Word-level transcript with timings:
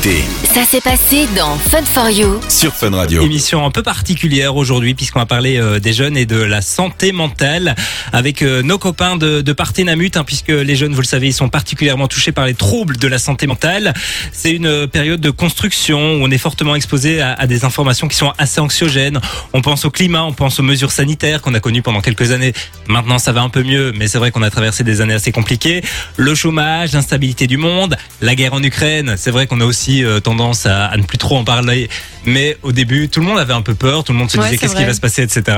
écoutez 0.00 0.24
Ça 0.44 0.64
s'est 0.64 0.80
passé 0.80 1.26
dans 1.36 1.56
Fun 1.56 1.84
for 1.84 2.08
You. 2.10 2.40
sur 2.48 2.72
Fun 2.72 2.90
Radio. 2.90 3.22
Émission 3.22 3.64
un 3.64 3.70
peu 3.70 3.82
particulière 3.82 4.56
aujourd'hui 4.56 4.94
puisqu'on 4.94 5.18
va 5.18 5.26
parler 5.26 5.58
euh, 5.58 5.78
des 5.78 5.92
jeunes 5.92 6.16
et 6.16 6.26
de 6.26 6.36
la 6.36 6.62
santé 6.62 7.12
mentale 7.12 7.74
avec 8.12 8.42
euh, 8.42 8.62
nos 8.62 8.78
copains 8.78 9.16
de, 9.16 9.40
de 9.42 9.52
Partenamut 9.52 10.16
hein, 10.16 10.24
puisque 10.24 10.48
les 10.48 10.76
jeunes, 10.76 10.92
vous 10.92 11.00
le 11.00 11.06
savez, 11.06 11.28
ils 11.28 11.32
sont 11.34 11.48
particulièrement 11.48 12.08
touchés 12.08 12.32
par 12.32 12.46
les 12.46 12.54
troubles 12.54 12.96
de 12.96 13.08
la 13.08 13.18
santé 13.18 13.46
mentale. 13.46 13.94
C'est 14.32 14.52
une 14.52 14.66
euh, 14.66 14.86
période 14.86 15.20
de 15.20 15.30
construction 15.30 15.98
où 16.14 16.24
on 16.24 16.30
est 16.30 16.38
fortement 16.38 16.74
exposé 16.74 17.20
à, 17.20 17.34
à 17.34 17.46
des 17.46 17.64
informations 17.64 18.08
qui 18.08 18.16
sont 18.16 18.32
assez 18.38 18.60
anxiogènes. 18.60 19.20
On 19.52 19.60
pense 19.60 19.84
au 19.84 19.90
climat, 19.90 20.24
on 20.24 20.32
pense 20.32 20.60
aux 20.60 20.64
mesures 20.64 20.92
sanitaires 20.92 21.42
qu'on 21.42 21.54
a 21.54 21.60
connues 21.60 21.82
pendant 21.82 22.00
quelques 22.00 22.32
années. 22.32 22.52
Maintenant, 22.88 23.18
ça 23.18 23.32
va 23.32 23.42
un 23.42 23.50
peu 23.50 23.62
mieux, 23.62 23.92
mais 23.96 24.08
c'est 24.08 24.18
vrai 24.18 24.30
qu'on 24.30 24.42
a 24.42 24.50
traversé 24.50 24.82
des 24.82 25.00
années 25.00 25.14
assez 25.14 25.32
compliquées. 25.32 25.82
Le 26.16 26.34
chômage, 26.34 26.92
l'instabilité 26.92 27.46
du 27.46 27.56
monde, 27.56 27.96
la 28.20 28.34
guerre 28.34 28.54
en 28.54 28.62
Ukraine. 28.62 29.14
C'est 29.16 29.30
vrai 29.30 29.46
qu'on 29.46 29.60
a 29.60 29.64
aussi 29.64 29.89
euh, 30.04 30.20
tendance 30.20 30.66
à, 30.66 30.86
à 30.86 30.96
ne 30.96 31.02
plus 31.02 31.18
trop 31.18 31.36
en 31.36 31.44
parler. 31.44 31.88
Mais 32.24 32.56
au 32.62 32.72
début, 32.72 33.08
tout 33.08 33.20
le 33.20 33.26
monde 33.26 33.38
avait 33.38 33.52
un 33.54 33.62
peu 33.62 33.74
peur, 33.74 34.04
tout 34.04 34.12
le 34.12 34.18
monde 34.18 34.30
se 34.30 34.38
Ouais, 34.38 34.44
disait 34.44 34.58
qu'est-ce 34.58 34.76
qui 34.76 34.84
va 34.84 34.94
se 34.94 35.00
passer, 35.00 35.22
etc. 35.22 35.56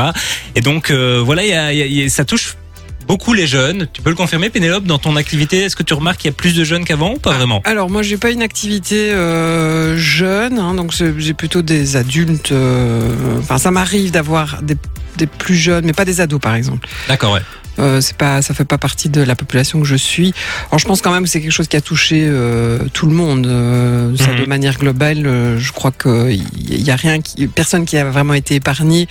Et 0.55 0.61
donc, 0.61 0.91
euh, 0.91 1.21
voilà, 1.25 1.43
il 1.45 1.49
y 1.51 1.53
a- 1.55 1.73
il 1.73 1.79
y 1.79 1.83
a- 1.83 1.87
il 1.87 1.95
y 1.95 2.05
a- 2.05 2.09
ça 2.09 2.25
touche 2.25 2.57
beaucoup 3.09 3.35
les 3.35 3.47
jeunes. 3.49 3.89
Tu 3.93 4.01
peux 4.01 4.11
le 4.11 4.17
confirmer, 4.17 4.49
Pénélope, 4.49 4.85
dans 4.85 4.99
ton 4.99 5.17
activité 5.17 5.59
Est-ce 5.65 5.75
que 5.77 5.83
tu 5.83 5.93
remarques 5.95 6.19
qu'il 6.21 6.31
y 6.31 6.35
a 6.35 6.37
plus 6.37 6.55
de 6.55 6.63
jeunes 6.65 6.85
qu'avant 6.85 7.15
ou 7.15 7.19
pas 7.19 7.33
vraiment? 7.33 7.61
Alors 7.65 7.91
moi 7.91 8.03
j'ai 8.03 8.17
pas 8.17 8.31
une 8.31 8.43
activité 8.43 9.11
euh, 9.13 9.97
jeune, 9.99 10.59
hein, 10.59 10.75
donc 10.75 10.93
j'ai 11.19 11.35
plutôt 11.35 11.63
des 11.63 11.97
adultes. 11.97 12.53
Enfin 13.41 13.59
ça 13.59 13.71
m'arrive 13.73 14.13
d'avoir 14.13 14.63
des, 14.63 14.77
des 15.19 15.27
plus 15.27 15.57
jeunes, 15.57 15.85
mais 15.85 15.93
pas 15.93 16.05
des 16.05 16.21
ados 16.21 16.41
par 16.41 16.55
exemple. 16.55 16.87
D'accord, 17.09 17.33
ouais. 17.33 17.43
Euh, 17.79 18.01
c'est 18.01 18.17
pas, 18.17 18.43
ça 18.43 18.55
fait 18.55 18.65
pas 18.65 18.79
partie 18.79 19.09
de 19.09 19.23
la 19.23 19.35
population 19.35 19.81
que 19.81 19.87
je 19.87 19.97
suis. 19.97 20.35
Alors 20.69 20.79
je 20.79 20.87
pense 20.87 21.01
quand 21.01 21.13
même 21.13 21.23
que 21.25 21.29
c'est 21.29 21.41
quelque 21.41 21.53
chose 21.53 21.69
qui 21.69 21.77
a 21.77 21.81
touché 21.81 22.27
euh, 22.29 22.79
tout 22.93 23.07
le 23.07 23.15
monde. 23.15 23.47
Euh, 23.47 24.17
ça, 24.17 24.33
Mhm. 24.33 24.41
de 24.41 24.45
manière 24.47 24.79
globale, 24.79 25.27
euh, 25.27 25.59
je 25.59 25.73
crois 25.73 25.91
que 25.91 26.31
il 26.31 26.83
y 26.83 26.91
a 26.91 26.97
rien, 26.97 27.21
qui, 27.21 27.47
personne 27.47 27.85
qui 27.85 27.97
a 27.97 28.05
vraiment 28.05 28.35
été 28.35 28.57
épargné. 28.57 29.09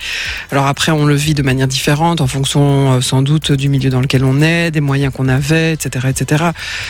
Alors 0.50 0.66
après, 0.66 0.92
on 0.92 1.04
le 1.06 1.14
vit 1.14 1.34
de 1.34 1.42
manière 1.42 1.66
différente 1.68 2.20
en 2.20 2.26
fonction, 2.26 2.92
euh, 2.94 3.00
sans 3.00 3.22
doute, 3.22 3.52
du 3.52 3.68
milieu 3.68 3.90
dans 3.90 4.00
lequel 4.00 4.24
on 4.24 4.40
est, 4.42 4.70
des 4.70 4.80
moyens 4.80 5.12
qu'on 5.12 5.28
avait, 5.28 5.72
etc., 5.74 6.06
etc. 6.08 6.44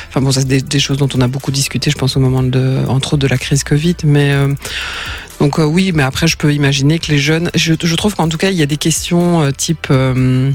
Enfin 0.09 0.20
bon, 0.20 0.31
ça 0.31 0.41
c'est 0.41 0.48
des, 0.48 0.61
des 0.62 0.79
choses 0.81 0.97
dont 0.98 1.09
on 1.14 1.20
a 1.20 1.29
beaucoup 1.29 1.51
discuté, 1.51 1.91
je 1.91 1.97
pense 1.97 2.17
au 2.17 2.20
moment 2.20 2.42
de, 2.42 2.79
entre 2.89 3.14
autres, 3.14 3.23
de 3.23 3.27
la 3.29 3.39
crise 3.39 3.64
Covid, 3.64 3.97
mais 4.05 4.33
euh, 4.33 4.48
donc 5.41 5.59
euh, 5.59 5.64
oui, 5.64 5.92
mais 5.95 6.03
après 6.03 6.27
je 6.27 6.36
peux 6.36 6.53
imaginer 6.53 6.98
que 6.98 7.11
les 7.11 7.19
jeunes, 7.19 7.51
je, 7.55 7.75
je 7.83 7.95
trouve 7.95 8.14
qu'en 8.14 8.29
tout 8.29 8.39
cas 8.39 8.51
il 8.51 8.57
y 8.57 8.62
a 8.62 8.67
des 8.67 8.77
questions 8.77 9.42
euh, 9.42 9.51
type 9.51 9.89
euh, 9.91 10.51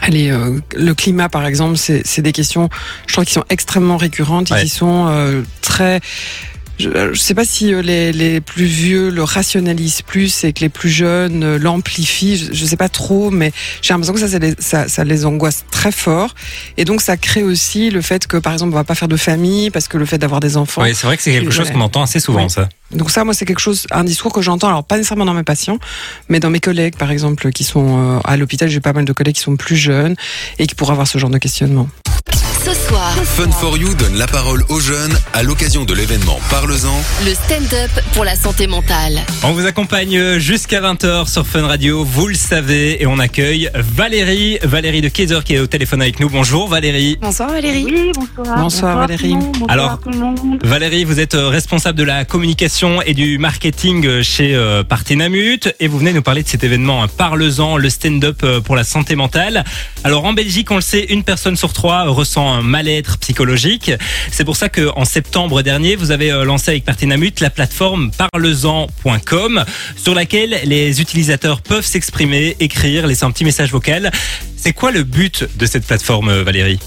Allez, 0.00 0.30
euh, 0.30 0.58
le 0.74 0.94
climat 0.94 1.28
par 1.28 1.44
exemple, 1.46 1.76
c'est 1.76 2.06
c'est 2.06 2.22
des 2.22 2.32
questions, 2.32 2.68
je 3.06 3.12
trouve, 3.12 3.24
qui 3.24 3.32
sont 3.34 3.44
extrêmement 3.50 3.96
récurrentes 3.96 4.50
et 4.50 4.54
Ouais. 4.54 4.62
qui 4.62 4.68
sont 4.68 5.06
euh, 5.08 5.42
très. 5.60 6.00
Je 6.80 7.08
ne 7.10 7.14
sais 7.14 7.34
pas 7.34 7.44
si 7.44 7.72
euh, 7.74 7.82
les, 7.82 8.12
les 8.12 8.40
plus 8.40 8.64
vieux 8.64 9.10
le 9.10 9.22
rationalisent 9.22 10.02
plus 10.02 10.44
et 10.44 10.52
que 10.52 10.60
les 10.60 10.68
plus 10.68 10.88
jeunes 10.88 11.42
euh, 11.44 11.58
l'amplifient. 11.58 12.36
Je, 12.36 12.52
je 12.54 12.64
sais 12.64 12.76
pas 12.76 12.88
trop, 12.88 13.30
mais 13.30 13.52
j'ai 13.82 13.92
l'impression 13.92 14.14
que 14.14 14.20
ça, 14.20 14.28
ça 14.28 14.38
les, 14.38 14.54
ça, 14.58 14.88
ça 14.88 15.04
les 15.04 15.24
angoisse 15.26 15.64
très 15.70 15.92
fort. 15.92 16.34
Et 16.76 16.84
donc, 16.84 17.00
ça 17.02 17.16
crée 17.16 17.42
aussi 17.42 17.90
le 17.90 18.00
fait 18.00 18.26
que, 18.26 18.36
par 18.38 18.52
exemple, 18.52 18.72
on 18.72 18.76
va 18.76 18.84
pas 18.84 18.94
faire 18.94 19.08
de 19.08 19.16
famille 19.16 19.70
parce 19.70 19.88
que 19.88 19.98
le 19.98 20.06
fait 20.06 20.18
d'avoir 20.18 20.40
des 20.40 20.56
enfants. 20.56 20.82
Oui, 20.82 20.94
c'est 20.94 21.06
vrai 21.06 21.16
que 21.16 21.22
c'est 21.22 21.32
quelque 21.32 21.46
Ouais. 21.48 21.52
chose 21.54 21.70
qu'on 21.70 21.80
entend 21.80 22.02
assez 22.02 22.20
souvent, 22.20 22.44
Ouais. 22.44 22.48
ça. 22.48 22.68
Donc 22.92 23.10
ça, 23.10 23.24
moi, 23.24 23.34
c'est 23.34 23.44
quelque 23.44 23.60
chose, 23.60 23.86
un 23.92 24.02
discours 24.04 24.32
que 24.32 24.42
j'entends, 24.42 24.68
alors 24.68 24.82
pas 24.84 24.96
nécessairement 24.96 25.24
dans 25.26 25.34
mes 25.34 25.44
patients, 25.44 25.78
mais 26.28 26.40
dans 26.40 26.50
mes 26.50 26.58
collègues, 26.60 26.96
par 26.96 27.10
exemple, 27.12 27.52
qui 27.52 27.62
sont 27.64 28.16
euh, 28.16 28.20
à 28.24 28.36
l'hôpital. 28.36 28.68
J'ai 28.68 28.80
pas 28.80 28.92
mal 28.92 29.04
de 29.04 29.12
collègues 29.12 29.36
qui 29.36 29.42
sont 29.42 29.56
plus 29.56 29.76
jeunes 29.76 30.16
et 30.58 30.66
qui 30.66 30.74
pourraient 30.74 30.92
avoir 30.92 31.06
ce 31.06 31.18
genre 31.18 31.30
de 31.30 31.38
questionnement. 31.38 31.88
Ce 32.70 32.88
soir, 32.88 33.12
Fun 33.24 33.50
for 33.50 33.76
You 33.76 33.94
donne 33.94 34.16
la 34.16 34.28
parole 34.28 34.62
aux 34.68 34.78
jeunes 34.78 35.18
à 35.32 35.42
l'occasion 35.42 35.84
de 35.84 35.92
l'événement 35.92 36.38
Parle-en 36.50 37.02
le 37.24 37.34
stand-up 37.34 37.90
pour 38.12 38.24
la 38.24 38.36
santé 38.36 38.68
mentale. 38.68 39.18
On 39.42 39.52
vous 39.52 39.66
accompagne 39.66 40.38
jusqu'à 40.38 40.80
20h 40.80 41.28
sur 41.28 41.44
Fun 41.44 41.66
Radio, 41.66 42.04
vous 42.04 42.28
le 42.28 42.34
savez, 42.34 43.02
et 43.02 43.06
on 43.08 43.18
accueille 43.18 43.70
Valérie, 43.74 44.58
Valérie 44.62 45.00
de 45.00 45.08
Kaiser 45.08 45.40
qui 45.44 45.54
est 45.54 45.58
au 45.58 45.66
téléphone 45.66 46.00
avec 46.00 46.20
nous. 46.20 46.30
Bonjour 46.30 46.68
Valérie. 46.68 47.18
Bonsoir 47.20 47.50
Valérie. 47.50 47.86
Oui, 47.86 48.12
bonsoir. 48.14 48.58
Bonsoir, 48.58 48.98
Valérie. 48.98 49.30
tout 49.30 49.34
le 49.34 49.40
monde, 49.40 49.56
bonsoir 49.58 49.70
Alors-. 49.70 50.00
Valérie, 50.62 51.02
vous 51.02 51.18
êtes 51.18 51.34
euh, 51.34 51.48
responsable 51.48 51.98
de 51.98 52.04
la 52.04 52.24
communication 52.24 53.02
et 53.02 53.14
du 53.14 53.38
marketing 53.38 54.06
euh, 54.06 54.22
chez 54.22 54.54
euh, 54.54 54.84
Partenamut 54.84 55.74
et 55.80 55.88
vous 55.88 55.98
venez 55.98 56.12
nous 56.12 56.22
parler 56.22 56.44
de 56.44 56.48
cet 56.48 56.62
événement 56.62 57.02
hein, 57.02 57.08
Parle-en, 57.08 57.76
le 57.76 57.90
stand-up 57.90 58.46
pour 58.64 58.76
la 58.76 58.84
santé 58.84 59.16
mentale. 59.16 59.64
Alors 60.04 60.24
en 60.24 60.34
Belgique, 60.34 60.70
on 60.70 60.76
le 60.76 60.82
sait, 60.82 61.06
une 61.08 61.24
personne 61.24 61.56
sur 61.56 61.72
trois 61.72 62.04
ressent 62.04 62.59
mal-être 62.62 63.18
psychologique. 63.18 63.92
C'est 64.30 64.44
pour 64.44 64.56
ça 64.56 64.68
que 64.68 64.90
en 64.96 65.04
septembre 65.04 65.62
dernier, 65.62 65.96
vous 65.96 66.10
avez 66.10 66.30
euh, 66.30 66.44
lancé 66.44 66.70
avec 66.70 66.84
Partenamut 66.84 67.40
la 67.40 67.50
plateforme 67.50 68.10
parlezan.com 68.10 69.64
sur 69.96 70.14
laquelle 70.14 70.60
les 70.64 71.00
utilisateurs 71.00 71.62
peuvent 71.62 71.84
s'exprimer, 71.84 72.56
écrire, 72.60 73.06
laisser 73.06 73.24
un 73.24 73.30
petit 73.30 73.44
message 73.44 73.70
vocal. 73.70 74.10
C'est 74.56 74.72
quoi 74.72 74.90
le 74.90 75.02
but 75.02 75.48
de 75.56 75.66
cette 75.66 75.86
plateforme, 75.86 76.28
euh, 76.28 76.42
Valérie? 76.42 76.80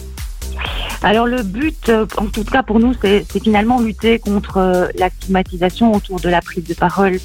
Alors 1.01 1.25
le 1.25 1.43
but, 1.43 1.89
euh, 1.89 2.05
en 2.17 2.27
tout 2.27 2.43
cas 2.43 2.63
pour 2.63 2.79
nous, 2.79 2.93
c'est 3.01 3.25
finalement 3.43 3.81
lutter 3.81 4.19
contre 4.19 4.89
la 4.97 5.09
stigmatisation 5.09 5.93
autour 5.93 6.19
de 6.19 6.29
la 6.29 6.41
prise 6.41 6.63
de 6.63 6.73
parole, 6.73 7.19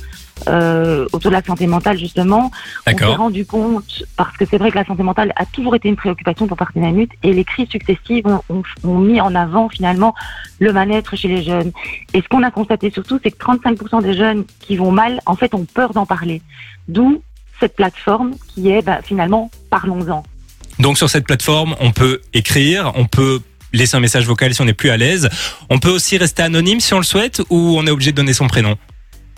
euh, 0.48 1.06
autour 1.12 1.30
de 1.30 1.36
la 1.36 1.42
santé 1.42 1.66
mentale 1.66 1.98
justement. 1.98 2.50
On 2.86 2.98
s'est 3.10 3.16
rendu 3.16 3.44
compte, 3.46 4.04
parce 4.16 4.36
que 4.36 4.44
c'est 4.48 4.58
vrai 4.58 4.70
que 4.70 4.76
la 4.76 4.84
santé 4.84 5.02
mentale 5.02 5.32
a 5.36 5.44
toujours 5.46 5.74
été 5.74 5.88
une 5.88 5.96
préoccupation 5.96 6.46
pour 6.46 6.56
Partenamut, 6.56 7.08
et 7.22 7.32
les 7.32 7.44
crises 7.44 7.68
successives 7.68 8.26
ont, 8.26 8.40
ont- 8.48 8.62
ont 8.84 8.98
mis 8.98 9.20
en 9.20 9.34
avant 9.34 9.68
finalement 9.68 10.14
le 10.60 10.72
mal-être 10.72 11.16
chez 11.16 11.28
les 11.28 11.42
jeunes. 11.42 11.72
Et 12.14 12.22
ce 12.22 12.28
qu'on 12.28 12.42
a 12.42 12.50
constaté 12.50 12.90
surtout, 12.90 13.18
c'est 13.22 13.30
que 13.30 13.38
35% 13.44 14.02
des 14.02 14.14
jeunes 14.14 14.44
qui 14.60 14.76
vont 14.76 14.90
mal, 14.92 15.20
en 15.26 15.34
fait, 15.36 15.54
ont 15.54 15.64
peur 15.64 15.92
d'en 15.92 16.06
parler. 16.06 16.42
D'où 16.88 17.22
cette 17.60 17.74
plateforme 17.76 18.32
qui 18.54 18.70
est 18.70 18.82
bah, 18.82 19.00
finalement 19.02 19.50
Parlons-en. 19.70 20.22
Donc 20.78 20.96
sur 20.96 21.10
cette 21.10 21.26
plateforme, 21.26 21.74
on 21.80 21.90
peut 21.90 22.20
écrire, 22.32 22.92
on 22.94 23.06
peut 23.06 23.40
laisser 23.72 23.96
un 23.96 24.00
message 24.00 24.26
vocal 24.26 24.54
si 24.54 24.60
on 24.62 24.64
n'est 24.64 24.72
plus 24.72 24.90
à 24.90 24.96
l'aise. 24.96 25.28
On 25.68 25.78
peut 25.78 25.90
aussi 25.90 26.16
rester 26.16 26.42
anonyme 26.42 26.80
si 26.80 26.94
on 26.94 26.98
le 26.98 27.02
souhaite 27.04 27.42
ou 27.50 27.76
on 27.76 27.84
est 27.86 27.90
obligé 27.90 28.12
de 28.12 28.16
donner 28.16 28.32
son 28.32 28.46
prénom? 28.46 28.76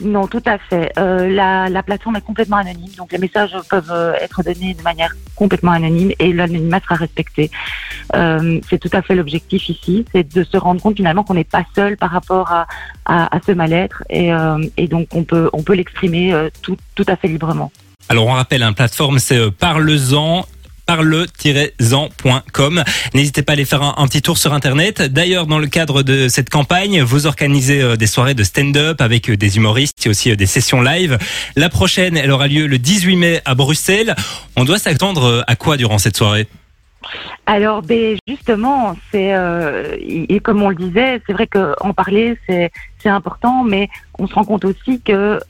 Non, 0.03 0.27
tout 0.27 0.43
à 0.47 0.59
fait. 0.59 0.93
Euh, 0.99 1.29
la, 1.29 1.69
la 1.69 1.83
plateforme 1.83 2.17
est 2.17 2.21
complètement 2.23 2.57
anonyme, 2.57 2.91
donc 2.97 3.13
les 3.13 3.19
messages 3.19 3.55
peuvent 3.69 3.91
euh, 3.91 4.15
être 4.15 4.43
donnés 4.43 4.75
de 4.75 4.83
manière 4.83 5.15
complètement 5.35 5.73
anonyme 5.73 6.13
et 6.19 6.33
l'anonymat 6.33 6.81
sera 6.81 6.95
respecté. 6.95 7.51
Euh, 8.15 8.61
c'est 8.69 8.79
tout 8.79 8.91
à 8.93 9.03
fait 9.03 9.15
l'objectif 9.15 9.69
ici, 9.69 10.05
c'est 10.13 10.35
de 10.35 10.43
se 10.43 10.57
rendre 10.57 10.81
compte 10.81 10.97
finalement 10.97 11.23
qu'on 11.23 11.35
n'est 11.35 11.45
pas 11.45 11.65
seul 11.75 11.97
par 11.97 12.11
rapport 12.11 12.51
à, 12.51 12.67
à, 13.05 13.37
à 13.37 13.41
ce 13.45 13.53
mal-être 13.53 14.03
et, 14.09 14.33
euh, 14.33 14.59
et 14.77 14.89
donc 14.89 15.09
on 15.15 15.25
peut 15.25 15.51
on 15.53 15.63
peut 15.63 15.75
l'exprimer 15.75 16.33
euh, 16.33 16.49
tout, 16.63 16.77
tout 16.95 17.05
à 17.07 17.17
fait 17.17 17.29
librement. 17.29 17.71
Alors 18.09 18.27
on 18.27 18.33
rappelle, 18.33 18.63
un 18.63 18.73
plateforme 18.73 19.19
c'est 19.19 19.39
euh, 19.39 19.51
parle-en 19.51 20.47
parle-en.com. 20.91 22.83
N'hésitez 23.15 23.43
pas 23.43 23.53
à 23.53 23.55
aller 23.55 23.65
faire 23.65 23.83
un, 23.83 24.07
petit 24.09 24.23
tour 24.23 24.37
sur 24.39 24.53
internet. 24.53 25.03
D'ailleurs, 25.03 25.47
dans 25.47 25.61
le 25.61 25.69
cadre 25.69 26.03
de 26.03 26.27
cette 26.27 26.51
campagne, 26.51 27.01
vous 27.03 27.29
organisez 27.29 27.81
euh, 27.81 27.95
des 27.95 28.09
soirées 28.09 28.35
de 28.35 28.43
stand-up 28.43 29.01
avec 29.01 29.31
euh, 29.31 29.37
des 29.37 29.57
humoristes 29.57 30.05
et 30.05 30.09
aussi 30.09 30.33
euh, 30.33 30.37
des 30.37 30.47
sessions 30.47 30.83
live. 30.83 31.17
La 31.55 31.69
prochaine, 31.69 32.17
elle 32.17 32.33
aura 32.33 32.49
lieu 32.49 32.67
le 32.67 32.79
18 32.79 33.17
mai 33.17 33.41
à 33.45 33.55
Bruxelles. 33.55 34.17
On 34.57 34.65
doit 34.65 34.81
s'attendre 34.81 35.45
à 35.47 35.55
quoi 35.55 35.77
durant 35.77 35.99
cette 35.99 36.17
soirée? 36.17 36.49
Alors, 37.47 37.83
ben, 37.83 38.17
justement, 38.27 38.97
c'est 39.13 39.33
et 40.07 40.41
comme 40.41 40.63
on 40.63 40.69
le 40.69 40.77
disait, 40.77 41.21
c'est 41.27 41.33
vrai 41.33 41.47
qu'en 41.47 41.95
parler 41.95 42.37
c'est 42.47 42.71
c'est 42.99 43.09
important, 43.09 43.65
mais 43.65 43.89
on 44.19 44.27
se 44.27 44.35
rend 44.35 44.45
compte 44.45 44.67
aussi 44.67 45.01
que 45.01 45.41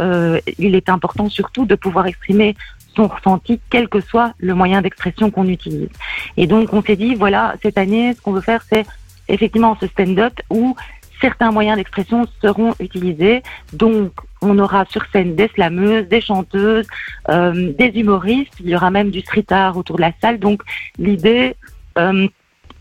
il 0.59 0.77
est 0.77 0.89
important 0.89 1.29
surtout 1.29 1.67
de 1.67 1.75
pouvoir 1.75 2.07
exprimer 2.07 2.55
son 3.01 3.09
ressenti, 3.09 3.61
quel 3.71 3.89
que 3.89 4.01
soit 4.01 4.35
le 4.39 4.55
moyen 4.55 4.83
d'expression 4.83 5.31
qu'on 5.31 5.47
utilise. 5.47 5.89
Et 6.37 6.47
donc, 6.47 6.73
on 6.75 6.83
s'est 6.83 6.97
dit, 6.97 7.15
voilà, 7.15 7.55
cette 7.63 7.79
année, 7.79 8.13
ce 8.15 8.21
qu'on 8.21 8.33
veut 8.33 8.43
faire, 8.43 8.63
c'est 8.71 8.85
effectivement 9.29 9.77
ce 9.81 9.87
stand-up 9.87 10.35
où 10.51 10.77
certains 11.21 11.51
moyens 11.51 11.77
d'expression 11.79 12.27
seront 12.43 12.75
utilisés. 12.79 13.43
Donc, 13.73 14.13
on 14.43 14.59
aura 14.59 14.85
sur 14.87 15.03
scène 15.13 15.35
des 15.35 15.49
slameuses, 15.49 16.09
des 16.09 16.21
chanteuses, 16.21 16.87
euh, 17.31 17.73
des 17.79 17.91
humoristes. 17.95 18.55
Il 18.61 18.69
y 18.69 18.77
aura 18.77 18.91
même 18.91 19.11
du 19.11 19.21
street 19.21 19.51
art 19.51 19.77
autour 19.79 19.97
de 19.97 20.03
la 20.03 20.13
salle. 20.21 20.39
Donc, 20.39 20.63
l'idée 20.99 21.57
euh, 21.99 22.27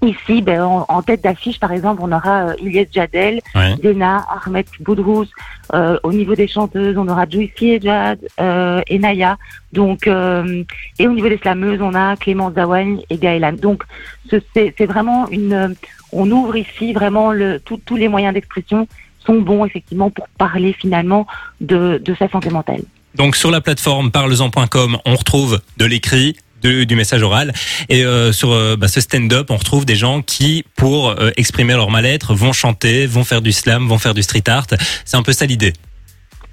ici, 0.02 0.42
ben, 0.42 0.62
en, 0.64 0.86
en 0.88 1.02
tête 1.02 1.24
d'affiche, 1.24 1.60
par 1.60 1.72
exemple, 1.72 2.02
on 2.04 2.12
aura 2.12 2.50
euh, 2.50 2.54
Ilyes 2.62 2.88
Jadel, 2.92 3.42
Ouais. 3.56 3.76
Dena, 3.84 4.26
Ahmed 4.46 4.66
Boudrous. 4.80 5.26
Euh, 5.74 5.98
au 6.04 6.12
niveau 6.14 6.36
des 6.36 6.48
chanteuses, 6.48 6.98
on 6.98 7.08
aura 7.08 7.26
Juicy 7.30 7.70
et 7.72 7.82
Jad 7.82 8.20
euh, 8.40 8.82
et 8.88 8.98
Naya. 9.00 9.38
Donc, 9.74 10.08
euh, 10.08 10.64
et 10.98 11.08
au 11.08 11.12
niveau 11.14 11.30
des 11.30 11.38
slameuses, 11.38 11.80
on 11.82 11.94
a 11.94 12.16
Clémence 12.16 12.54
Zawagne 12.56 13.02
et 13.10 13.18
Gaëlan. 13.18 13.54
Donc, 13.54 13.84
ce- 14.30 14.42
c'est 14.56 14.86
vraiment 14.86 15.28
une. 15.30 15.54
euh, 15.54 15.68
On 16.12 16.32
ouvre 16.32 16.56
ici 16.56 16.92
vraiment 16.94 17.32
le, 17.32 17.60
tout- 17.60 17.80
tous 17.86 17.96
les 17.96 18.08
moyens 18.08 18.34
d'expression 18.34 18.88
sont 19.26 19.42
bons 19.42 19.64
effectivement 19.66 20.10
pour 20.10 20.28
parler 20.40 20.74
finalement 20.74 21.28
de, 21.62 22.02
de 22.04 22.16
sa 22.16 22.28
santé 22.30 22.50
mentale. 22.50 22.82
Donc 23.14 23.36
sur 23.36 23.52
la 23.52 23.62
plateforme 23.62 24.10
parlezan.com, 24.10 24.98
on 25.06 25.16
retrouve 25.16 25.60
de 25.78 25.86
l'écrit, 25.86 26.36
de- 26.62 26.84
du 26.84 26.96
message 26.96 27.22
oral. 27.24 27.54
Et 27.90 28.04
euh, 28.06 28.32
sur 28.32 28.52
euh, 28.52 28.76
bah, 28.76 28.88
ce 28.88 29.02
stand-up, 29.02 29.48
on 29.52 29.58
retrouve 29.58 29.86
des 29.86 29.96
gens 29.96 30.22
qui, 30.22 30.66
pour 30.76 31.10
euh, 31.10 31.32
exprimer 31.38 31.74
leur 31.74 31.90
mal-être, 31.90 32.34
vont 32.34 32.54
chanter, 32.54 33.06
vont 33.08 33.24
faire 33.24 33.42
du 33.42 33.52
slam, 33.52 33.88
vont 33.88 33.98
faire 33.98 34.14
du 34.14 34.24
street 34.24 34.44
art. 34.48 34.68
C'est 35.06 35.18
un 35.18 35.24
peu 35.24 35.34
ça 35.34 35.46
l'idée. 35.46 35.74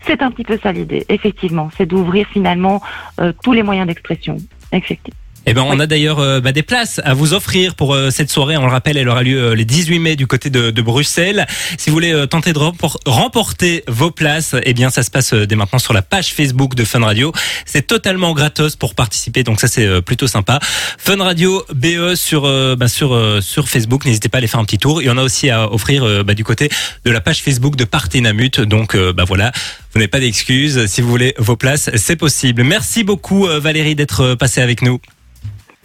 C'est 0.07 0.23
un 0.23 0.31
petit 0.31 0.45
peu 0.45 0.59
ça 0.63 0.71
l'idée, 0.73 1.05
effectivement. 1.09 1.71
C'est 1.77 1.87
d'ouvrir 1.87 2.27
finalement 2.33 2.81
euh, 3.21 3.33
tous 3.43 3.53
les 3.53 3.63
moyens 3.65 3.87
d'expression. 3.89 4.37
Effectivement. 4.73 5.19
Eh 5.49 5.55
ben, 5.55 5.63
on 5.63 5.79
a 5.79 5.87
d'ailleurs 5.87 6.19
euh, 6.19 6.41
bah, 6.41 6.51
des 6.51 6.65
places 6.65 7.01
à 7.05 7.15
vous 7.15 7.33
offrir 7.33 7.77
pour 7.77 7.95
euh, 7.95 8.11
cette 8.11 8.31
soirée. 8.33 8.57
On 8.57 8.67
le 8.67 8.73
rappelle, 8.73 8.97
elle 8.97 9.09
aura 9.09 9.23
lieu 9.23 9.39
euh, 9.41 9.55
les 9.55 9.65
18 9.65 10.01
mai 10.01 10.17
du 10.17 10.27
côté 10.27 10.51
de, 10.51 10.73
de 10.73 10.83
Bruxelles. 10.83 11.47
Si 11.79 11.89
vous 11.89 11.95
voulez 11.95 12.13
euh, 12.13 12.27
tenter 12.27 12.53
de 12.53 12.59
rempor- 12.59 12.99
remporter 13.07 13.85
vos 13.87 14.11
places, 14.11 14.57
eh 14.65 14.75
bien, 14.75 14.91
ça 14.91 15.05
se 15.05 15.11
passe 15.11 15.33
dès 15.35 15.55
maintenant 15.55 15.79
sur 15.79 15.93
la 15.93 16.03
page 16.03 16.35
Facebook 16.35 16.75
de 16.75 16.85
Fun 16.85 16.99
Radio. 17.05 17.33
C'est 17.65 17.87
totalement 17.87 18.33
gratos 18.33 18.75
pour 18.75 18.97
participer, 18.97 19.45
donc 19.45 19.61
ça 19.61 19.69
c'est 19.69 20.03
plutôt 20.03 20.27
sympa. 20.27 20.59
Fun 20.99 21.23
Radio 21.23 21.65
BE 21.73 22.15
sur 22.17 22.43
bah, 22.77 22.89
sur 22.89 23.17
sur 23.41 23.69
Facebook. 23.69 24.05
N'hésitez 24.05 24.29
pas 24.29 24.39
à 24.39 24.41
aller 24.41 24.49
faire 24.49 24.61
un 24.61 24.65
petit 24.65 24.79
tour. 24.79 25.01
Il 25.01 25.07
y 25.07 25.11
en 25.11 25.19
a 25.19 25.23
aussi 25.23 25.49
à 25.51 25.73
offrir 25.73 26.25
bah, 26.25 26.35
du 26.35 26.43
côté 26.45 26.69
de 27.05 27.11
la 27.11 27.21
page 27.21 27.43
Facebook 27.43 27.77
de 27.77 27.85
Partenamut. 27.85 28.61
Donc 28.61 28.97
bah 28.97 29.25
voilà. 29.25 29.53
Vous 29.93 30.01
n'avez 30.01 30.09
pas 30.09 30.21
d'excuses. 30.21 30.87
Si 30.87 31.01
vous 31.01 31.09
voulez 31.09 31.35
vos 31.39 31.57
places, 31.57 31.91
c'est 31.95 32.17
possible. 32.17 32.65
Merci 32.65 33.05
beaucoup 33.05 33.47
Valérie 33.47 33.95
d'être 33.95 34.35
passée 34.35 34.61
avec 34.61 34.83
nous. 34.83 35.01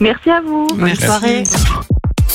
Merci 0.01 0.31
à 0.31 0.42
vous. 0.42 0.75
Bonne 0.75 0.95
soirée. 0.95 1.44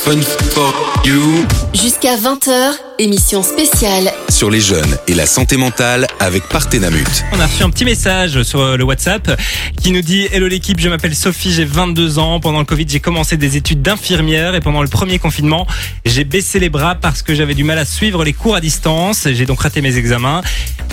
Fun 0.07 0.21
for 0.21 1.03
you 1.05 1.45
Jusqu'à 1.73 2.15
20h, 2.15 2.71
émission 2.97 3.43
spéciale 3.43 4.09
sur 4.29 4.49
les 4.49 4.61
jeunes 4.61 4.97
et 5.07 5.13
la 5.13 5.25
santé 5.25 5.57
mentale 5.57 6.07
avec 6.19 6.47
Partenamut. 6.47 7.05
On 7.33 7.39
a 7.39 7.45
reçu 7.45 7.63
un 7.63 7.69
petit 7.69 7.83
message 7.83 8.41
sur 8.43 8.61
euh, 8.61 8.77
le 8.77 8.83
WhatsApp 8.85 9.39
qui 9.81 9.91
nous 9.91 10.01
dit 10.01 10.27
Hello 10.31 10.47
l'équipe, 10.47 10.79
je 10.79 10.87
m'appelle 10.87 11.13
Sophie, 11.13 11.51
j'ai 11.51 11.65
22 11.65 12.19
ans. 12.19 12.39
Pendant 12.39 12.59
le 12.59 12.65
Covid, 12.65 12.85
j'ai 12.87 13.01
commencé 13.01 13.35
des 13.35 13.57
études 13.57 13.81
d'infirmière 13.81 14.55
et 14.55 14.61
pendant 14.61 14.81
le 14.81 14.87
premier 14.87 15.19
confinement, 15.19 15.67
j'ai 16.05 16.23
baissé 16.23 16.59
les 16.59 16.69
bras 16.69 16.95
parce 16.95 17.21
que 17.21 17.35
j'avais 17.35 17.53
du 17.53 17.65
mal 17.65 17.77
à 17.77 17.85
suivre 17.85 18.23
les 18.23 18.33
cours 18.33 18.55
à 18.55 18.61
distance. 18.61 19.27
J'ai 19.31 19.45
donc 19.45 19.59
raté 19.59 19.81
mes 19.81 19.97
examens 19.97 20.41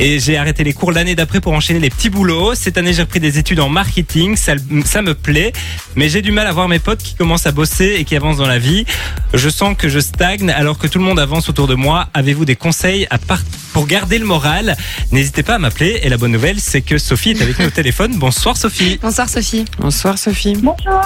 et 0.01 0.19
j'ai 0.19 0.37
arrêté 0.37 0.65
les 0.65 0.73
cours 0.73 0.93
l'année 0.93 1.15
d'après 1.15 1.41
pour 1.41 1.53
enchaîner 1.53 1.79
les 1.81 1.91
petits 1.91 2.11
boulots. 2.11 2.55
Cette 2.55 2.77
année, 2.79 2.93
j'ai 2.93 3.03
repris 3.03 3.21
des 3.21 3.39
études 3.39 3.61
en 3.61 3.69
marketing. 3.69 4.37
Ça, 4.37 4.55
ça 4.85 5.03
me 5.03 5.15
plaît, 5.15 5.53
mais 5.95 6.09
j'ai 6.09 6.21
du 6.21 6.33
mal 6.33 6.47
à 6.47 6.53
voir 6.53 6.69
mes 6.69 6.81
potes 6.81 7.03
qui 7.03 7.15
commencent 7.15 7.47
à 7.47 7.53
bosser 7.53 7.97
et 7.99 8.05
qui 8.05 8.17
avancent 8.17 8.39
dans 8.39 8.49
la 8.49 8.59
vie. 8.59 8.85
Je 9.33 9.49
sens 9.49 9.77
que 9.77 9.89
je 9.89 9.99
stagne 9.99 10.51
alors 10.51 10.79
que 10.79 10.87
tout 10.87 10.99
le 10.99 11.05
monde 11.05 11.19
avance 11.19 11.49
autour 11.49 11.67
de 11.67 11.75
moi. 11.75 12.09
Avez-vous 12.15 12.45
des 12.45 12.57
conseils 12.57 13.07
à 13.11 13.19
part 13.19 13.41
pour 13.73 13.87
garder 13.87 14.19
le 14.19 14.27
moral? 14.27 14.77
N'hésitez 15.11 15.43
pas 15.43 15.57
à 15.57 15.59
m'appeler. 15.59 16.01
Et 16.03 16.09
la 16.09 16.17
bonne 16.17 16.33
nouvelle, 16.33 16.61
c'est 16.61 16.83
que 16.83 16.99
Sophie 16.99 17.31
est 17.31 17.43
avec 17.43 17.59
nous 17.59 17.67
au 17.67 17.71
téléphone. 17.71 18.17
Bonsoir 18.17 18.57
Sophie. 18.57 18.99
Bonsoir 19.03 19.29
Sophie. 19.29 19.65
Bonsoir 19.79 20.19
Sophie. 20.19 20.57
Bonjour. 20.57 21.03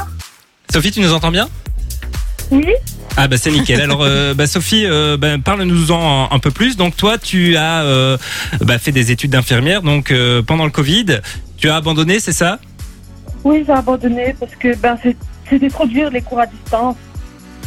Sophie, 0.70 0.90
tu 0.90 1.00
nous 1.00 1.12
entends 1.12 1.30
bien? 1.30 1.48
Oui. 2.50 2.66
Ah 3.16 3.26
bah 3.28 3.36
c'est 3.36 3.50
nickel. 3.50 3.80
Alors 3.80 4.02
euh, 4.02 4.32
bah, 4.32 4.46
Sophie, 4.46 4.86
euh, 4.86 5.16
bah, 5.16 5.36
parle-nous-en 5.42 6.30
un, 6.30 6.34
un 6.34 6.38
peu 6.38 6.50
plus. 6.50 6.76
Donc 6.76 6.96
toi, 6.96 7.18
tu 7.18 7.56
as 7.56 7.82
euh, 7.82 8.16
bah, 8.60 8.78
fait 8.78 8.92
des 8.92 9.10
études 9.10 9.32
d'infirmière. 9.32 9.82
Donc 9.82 10.10
euh, 10.10 10.42
pendant 10.42 10.64
le 10.64 10.70
Covid, 10.70 11.20
tu 11.56 11.68
as 11.68 11.76
abandonné, 11.76 12.20
c'est 12.20 12.32
ça? 12.32 12.58
Oui, 13.44 13.64
j'ai 13.66 13.72
abandonné 13.72 14.34
parce 14.38 14.54
que 14.54 14.76
ben, 14.76 14.96
c'était 15.48 15.68
trop 15.68 15.86
dur 15.86 16.10
les 16.10 16.22
cours 16.22 16.40
à 16.40 16.46
distance. 16.46 16.96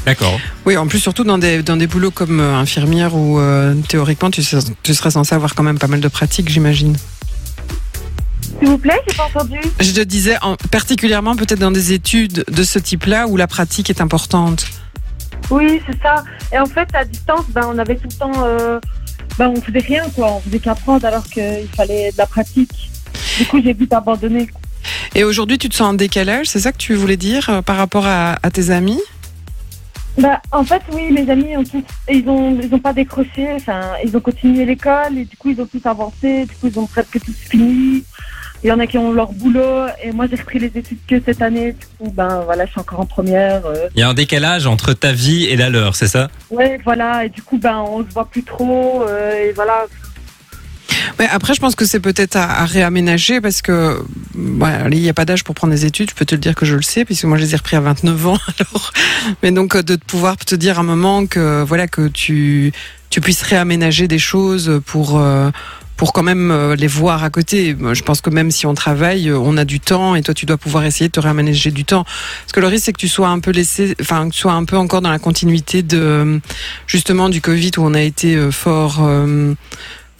D'accord. 0.05 0.39
Oui, 0.65 0.77
en 0.77 0.87
plus 0.87 0.99
surtout 0.99 1.23
dans 1.23 1.37
des 1.37 1.61
dans 1.61 1.77
des 1.77 1.87
boulots 1.87 2.11
comme 2.11 2.39
euh, 2.39 2.55
infirmière 2.55 3.15
où 3.15 3.39
euh, 3.39 3.75
théoriquement 3.87 4.31
tu, 4.31 4.41
sais- 4.41 4.57
tu 4.81 4.93
serais 4.95 5.11
censé 5.11 5.35
avoir 5.35 5.53
quand 5.53 5.63
même 5.63 5.77
pas 5.77 5.87
mal 5.87 6.01
de 6.01 6.07
pratiques, 6.07 6.49
j'imagine. 6.49 6.95
S'il 8.59 8.67
vous 8.69 8.77
plaît, 8.77 8.99
j'ai 9.07 9.15
pas 9.15 9.25
entendu. 9.33 9.59
Je 9.79 9.91
te 9.91 10.01
disais 10.01 10.37
en- 10.41 10.55
particulièrement 10.71 11.35
peut-être 11.35 11.59
dans 11.59 11.71
des 11.71 11.93
études 11.93 12.43
de 12.51 12.63
ce 12.63 12.79
type-là 12.79 13.27
où 13.27 13.37
la 13.37 13.47
pratique 13.47 13.89
est 13.89 14.01
importante. 14.01 14.65
Oui, 15.49 15.81
c'est 15.87 15.99
ça. 16.01 16.23
Et 16.53 16.57
en 16.59 16.65
fait, 16.65 16.87
à 16.93 17.03
distance, 17.05 17.45
ben, 17.49 17.63
on 17.71 17.77
avait 17.77 17.95
tout 17.95 18.07
le 18.09 18.15
temps. 18.17 18.31
Euh, 18.43 18.79
ben, 19.37 19.49
on 19.55 19.61
faisait 19.61 19.79
rien, 19.79 20.03
quoi. 20.15 20.33
On 20.33 20.39
faisait 20.41 20.59
qu'apprendre 20.59 21.05
alors 21.05 21.25
qu'il 21.25 21.67
fallait 21.75 22.11
de 22.11 22.17
la 22.17 22.25
pratique. 22.25 22.89
Du 23.37 23.45
coup, 23.45 23.61
j'ai 23.63 23.73
vite 23.73 23.93
abandonné. 23.93 24.49
Et 25.15 25.23
aujourd'hui, 25.23 25.57
tu 25.57 25.67
te 25.69 25.75
sens 25.75 25.89
en 25.89 25.93
décalage, 25.93 26.47
c'est 26.47 26.59
ça 26.59 26.71
que 26.71 26.77
tu 26.77 26.93
voulais 26.95 27.17
dire 27.17 27.49
euh, 27.49 27.61
par 27.61 27.77
rapport 27.77 28.05
à, 28.05 28.37
à 28.43 28.49
tes 28.51 28.69
amis? 28.69 28.99
Ben, 30.17 30.37
en 30.51 30.63
fait, 30.63 30.81
oui, 30.93 31.11
mes 31.11 31.29
amis, 31.29 31.55
ont 31.57 31.63
tous, 31.63 31.83
ils 32.09 32.27
ont, 32.27 32.57
ils 32.61 32.73
ont 32.73 32.79
pas 32.79 32.93
décroché. 32.93 33.47
Enfin, 33.55 33.81
ils 34.03 34.15
ont 34.15 34.19
continué 34.19 34.65
l'école 34.65 35.17
et 35.17 35.25
du 35.25 35.37
coup, 35.37 35.49
ils 35.49 35.61
ont 35.61 35.65
tous 35.67 35.85
avancé. 35.85 36.45
Du 36.45 36.55
coup, 36.55 36.67
ils 36.67 36.79
ont 36.79 36.85
presque 36.87 37.19
tous 37.23 37.33
fini. 37.49 38.03
Il 38.63 38.67
y 38.67 38.71
en 38.71 38.77
a 38.79 38.85
qui 38.85 38.99
ont 38.99 39.11
leur 39.11 39.31
boulot 39.31 39.87
et 40.03 40.11
moi, 40.11 40.27
j'ai 40.29 40.35
repris 40.35 40.59
les 40.59 40.67
études 40.67 40.99
que 41.07 41.19
cette 41.25 41.41
année. 41.41 41.71
Du 41.71 41.85
coup, 41.97 42.11
ben 42.11 42.41
voilà, 42.45 42.65
je 42.67 42.71
suis 42.71 42.79
encore 42.79 42.99
en 42.99 43.05
première. 43.07 43.65
euh. 43.65 43.87
Il 43.95 44.01
y 44.01 44.03
a 44.03 44.09
un 44.09 44.13
décalage 44.13 44.67
entre 44.67 44.93
ta 44.93 45.13
vie 45.13 45.45
et 45.45 45.55
la 45.55 45.69
leur, 45.71 45.95
c'est 45.95 46.05
ça? 46.07 46.27
Ouais, 46.51 46.79
voilà. 46.83 47.25
Et 47.25 47.29
du 47.29 47.41
coup, 47.41 47.57
ben, 47.57 47.77
on 47.87 48.05
se 48.05 48.13
voit 48.13 48.25
plus 48.25 48.43
trop. 48.43 49.01
euh, 49.07 49.47
et 49.47 49.51
voilà. 49.53 49.85
Ouais, 51.19 51.27
après, 51.31 51.53
je 51.53 51.59
pense 51.59 51.75
que 51.75 51.85
c'est 51.85 51.99
peut-être 51.99 52.35
à, 52.35 52.61
à 52.61 52.65
réaménager 52.65 53.41
parce 53.41 53.61
que 53.61 54.03
il 54.35 55.01
n'y 55.01 55.09
a 55.09 55.13
pas 55.13 55.25
d'âge 55.25 55.43
pour 55.43 55.55
prendre 55.55 55.73
des 55.73 55.85
études. 55.85 56.09
Je 56.09 56.15
peux 56.15 56.25
te 56.25 56.35
le 56.35 56.41
dire 56.41 56.55
que 56.55 56.65
je 56.65 56.75
le 56.75 56.81
sais, 56.81 57.05
puisque 57.05 57.25
moi, 57.25 57.37
je 57.37 57.43
les 57.43 57.53
ai 57.53 57.57
repris 57.57 57.75
à 57.75 57.81
29 57.81 58.27
ans. 58.27 58.37
Alors, 58.59 58.93
mais 59.43 59.51
donc 59.51 59.75
euh, 59.75 59.83
de 59.83 59.95
pouvoir 59.95 60.37
te 60.37 60.55
dire 60.55 60.77
à 60.77 60.81
un 60.81 60.85
moment 60.85 61.25
que 61.25 61.63
voilà 61.63 61.87
que 61.87 62.07
tu 62.07 62.71
tu 63.09 63.21
puisses 63.21 63.41
réaménager 63.41 64.07
des 64.07 64.19
choses 64.19 64.81
pour 64.85 65.19
euh, 65.19 65.49
pour 65.97 66.13
quand 66.13 66.23
même 66.23 66.49
euh, 66.49 66.75
les 66.75 66.87
voir 66.87 67.23
à 67.23 67.29
côté. 67.29 67.75
Je 67.93 68.01
pense 68.01 68.21
que 68.21 68.29
même 68.29 68.49
si 68.49 68.65
on 68.65 68.73
travaille, 68.73 69.31
on 69.31 69.57
a 69.57 69.65
du 69.65 69.79
temps 69.79 70.15
et 70.15 70.23
toi, 70.23 70.33
tu 70.33 70.45
dois 70.45 70.57
pouvoir 70.57 70.83
essayer 70.85 71.07
de 71.07 71.11
te 71.11 71.19
réaménager 71.19 71.71
du 71.71 71.85
temps. 71.85 72.03
Parce 72.03 72.53
que 72.53 72.59
le 72.59 72.67
risque, 72.67 72.85
c'est 72.85 72.93
que 72.93 72.99
tu 72.99 73.07
sois 73.07 73.27
un 73.27 73.39
peu 73.39 73.51
laissé, 73.51 73.95
enfin, 74.01 74.27
que 74.27 74.33
tu 74.33 74.39
sois 74.39 74.53
un 74.53 74.65
peu 74.65 74.77
encore 74.77 75.01
dans 75.01 75.11
la 75.11 75.19
continuité 75.19 75.83
de 75.83 76.39
justement 76.87 77.29
du 77.29 77.41
Covid 77.41 77.71
où 77.77 77.81
on 77.81 77.93
a 77.93 78.01
été 78.01 78.51
fort. 78.51 79.07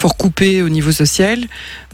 Fort 0.01 0.18
coupé 0.18 0.63
au 0.63 0.69
niveau 0.69 0.92
social 0.92 1.42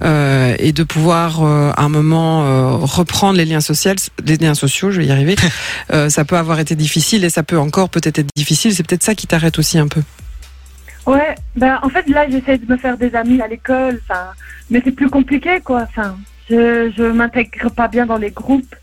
euh, 0.01 0.55
et 0.59 0.71
de 0.71 0.83
pouvoir 0.83 1.43
euh, 1.43 1.71
à 1.75 1.83
un 1.83 1.89
moment 1.89 2.45
euh, 2.45 2.71
reprendre 2.77 3.37
les 3.37 3.43
liens 3.43 3.59
sociaux, 3.59 3.91
les 4.23 4.37
liens 4.37 4.53
sociaux, 4.53 4.91
je 4.91 5.01
vais 5.01 5.07
y 5.07 5.11
arriver. 5.11 5.35
euh, 5.91 6.07
ça 6.07 6.23
peut 6.23 6.37
avoir 6.37 6.59
été 6.59 6.73
difficile 6.75 7.25
et 7.25 7.29
ça 7.29 7.43
peut 7.43 7.59
encore 7.59 7.89
peut-être 7.89 8.19
être 8.19 8.29
difficile. 8.33 8.73
C'est 8.73 8.87
peut-être 8.87 9.03
ça 9.03 9.13
qui 9.13 9.27
t'arrête 9.27 9.59
aussi 9.59 9.77
un 9.77 9.89
peu. 9.89 10.01
Ouais, 11.05 11.35
ben 11.57 11.79
en 11.83 11.89
fait 11.89 12.07
là 12.07 12.29
j'essaie 12.29 12.57
de 12.57 12.71
me 12.71 12.77
faire 12.77 12.97
des 12.97 13.13
amis 13.13 13.41
à 13.41 13.47
l'école, 13.47 14.01
mais 14.69 14.81
c'est 14.83 14.91
plus 14.91 15.09
compliqué 15.09 15.59
quoi. 15.59 15.85
Enfin, 15.89 16.17
je 16.49 16.91
je 16.97 17.03
m'intègre 17.03 17.69
pas 17.71 17.89
bien 17.89 18.05
dans 18.05 18.17
les 18.17 18.31
groupes, 18.31 18.75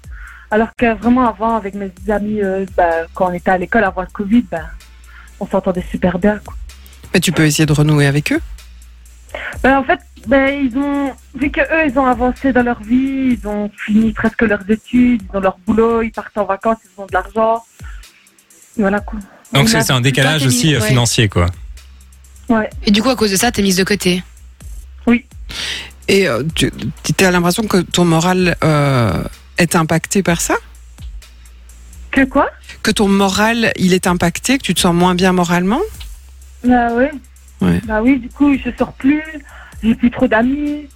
alors 0.51 0.69
que 0.77 0.95
vraiment 0.95 1.27
avant 1.27 1.57
avec 1.57 1.75
mes 1.75 1.91
amis, 2.09 2.43
euh, 2.43 2.67
ben, 2.77 3.07
quand 3.15 3.31
on 3.31 3.33
était 3.33 3.51
à 3.51 3.59
l'école 3.59 3.85
avant 3.85 4.03
le 4.03 4.13
Covid, 4.13 4.45
ben 4.51 4.67
on 5.41 5.47
s'entendait 5.47 5.85
super 5.91 6.19
bien. 6.19 6.41
Quoi. 6.45 6.55
Mais 7.15 7.21
tu 7.21 7.33
peux 7.33 7.47
essayer 7.47 7.67
de 7.67 7.73
renouer 7.73 8.07
avec 8.07 8.33
eux. 8.33 8.41
Ben 9.63 9.79
en 9.79 9.85
fait, 9.85 10.01
ben 10.27 10.49
ils 10.65 10.77
ont 10.79 11.13
vu 11.35 11.51
que 11.51 11.61
eux 11.61 11.91
ils 11.91 11.99
ont 11.99 12.07
avancé 12.07 12.53
dans 12.53 12.63
leur 12.63 12.83
vie, 12.83 13.39
ils 13.39 13.47
ont 13.47 13.71
fini 13.85 14.13
presque 14.13 14.43
leurs 14.43 14.69
études, 14.71 15.23
ils 15.23 15.37
ont 15.37 15.41
leur 15.41 15.59
boulot, 15.67 16.03
ils 16.03 16.11
partent 16.13 16.37
en 16.39 16.45
vacances, 16.45 16.79
ils 16.85 17.01
ont 17.01 17.07
de 17.07 17.13
l'argent. 17.13 17.65
Et 18.77 18.81
Voilà 18.81 19.01
quoi. 19.01 19.19
Donc 19.53 19.65
On 19.65 19.67
c'est 19.67 19.93
un 19.93 20.01
décalage 20.01 20.47
aussi 20.47 20.75
euh, 20.75 20.81
ouais. 20.81 20.89
financier, 20.89 21.29
quoi. 21.29 21.47
Ouais. 22.49 22.69
Et 22.85 22.91
du 22.91 23.03
coup, 23.03 23.09
à 23.09 23.17
cause 23.17 23.31
de 23.31 23.37
ça, 23.37 23.53
t'es 23.53 23.63
mise 23.63 23.77
de 23.77 23.85
côté? 23.85 24.23
Et 26.07 26.29
euh, 26.29 26.43
tu 26.55 26.71
as 27.25 27.31
l'impression 27.31 27.63
que 27.63 27.79
ton 27.79 28.05
moral 28.05 28.57
euh, 28.63 29.25
est 29.57 29.75
impacté 29.75 30.23
par 30.23 30.41
ça? 30.41 30.55
Que 32.11 32.25
quoi? 32.25 32.51
Que 32.83 32.91
ton 32.91 33.09
moral, 33.09 33.73
il 33.77 33.95
est 33.95 34.07
impacté, 34.07 34.59
que 34.59 34.63
tu 34.63 34.75
te 34.75 34.81
sens 34.81 34.95
moins 34.95 35.15
bien 35.15 35.33
moralement? 35.33 35.81
Bah 36.63 36.89
oui. 36.93 37.07
Bah 37.85 38.03
oui, 38.03 38.19
du 38.19 38.29
coup 38.29 38.57
je 38.57 38.71
sors 38.77 38.93
plus, 38.93 39.23
j'ai 39.83 39.95
plus 39.95 40.11
trop 40.11 40.27
d'amis. 40.27 40.89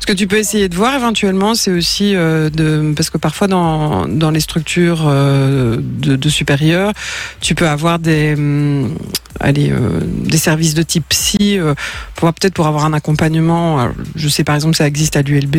Ce 0.00 0.06
que 0.06 0.12
tu 0.12 0.26
peux 0.26 0.36
essayer 0.36 0.68
de 0.68 0.74
voir 0.74 0.94
éventuellement, 0.94 1.54
c'est 1.54 1.70
aussi 1.70 2.14
euh, 2.14 2.50
parce 2.94 3.10
que 3.10 3.18
parfois 3.18 3.48
dans 3.48 4.30
les 4.32 4.40
structures 4.40 5.04
euh, 5.06 5.76
de, 5.78 6.16
de 6.16 6.28
supérieurs, 6.28 6.92
tu 7.40 7.54
peux 7.54 7.68
avoir 7.68 7.98
des 7.98 8.34
hum, 8.34 8.94
euh, 9.40 10.00
des 10.02 10.36
services 10.36 10.74
de 10.74 10.82
type 10.82 11.04
psy 11.08 11.58
euh, 11.58 11.74
pour 12.16 12.32
peut-être 12.32 12.54
pour 12.54 12.66
avoir 12.66 12.84
un 12.84 12.92
accompagnement. 12.92 13.88
Je 14.16 14.28
sais 14.28 14.44
par 14.44 14.54
exemple 14.54 14.76
ça 14.76 14.86
existe 14.86 15.16
à 15.16 15.22
l'ULB, 15.22 15.56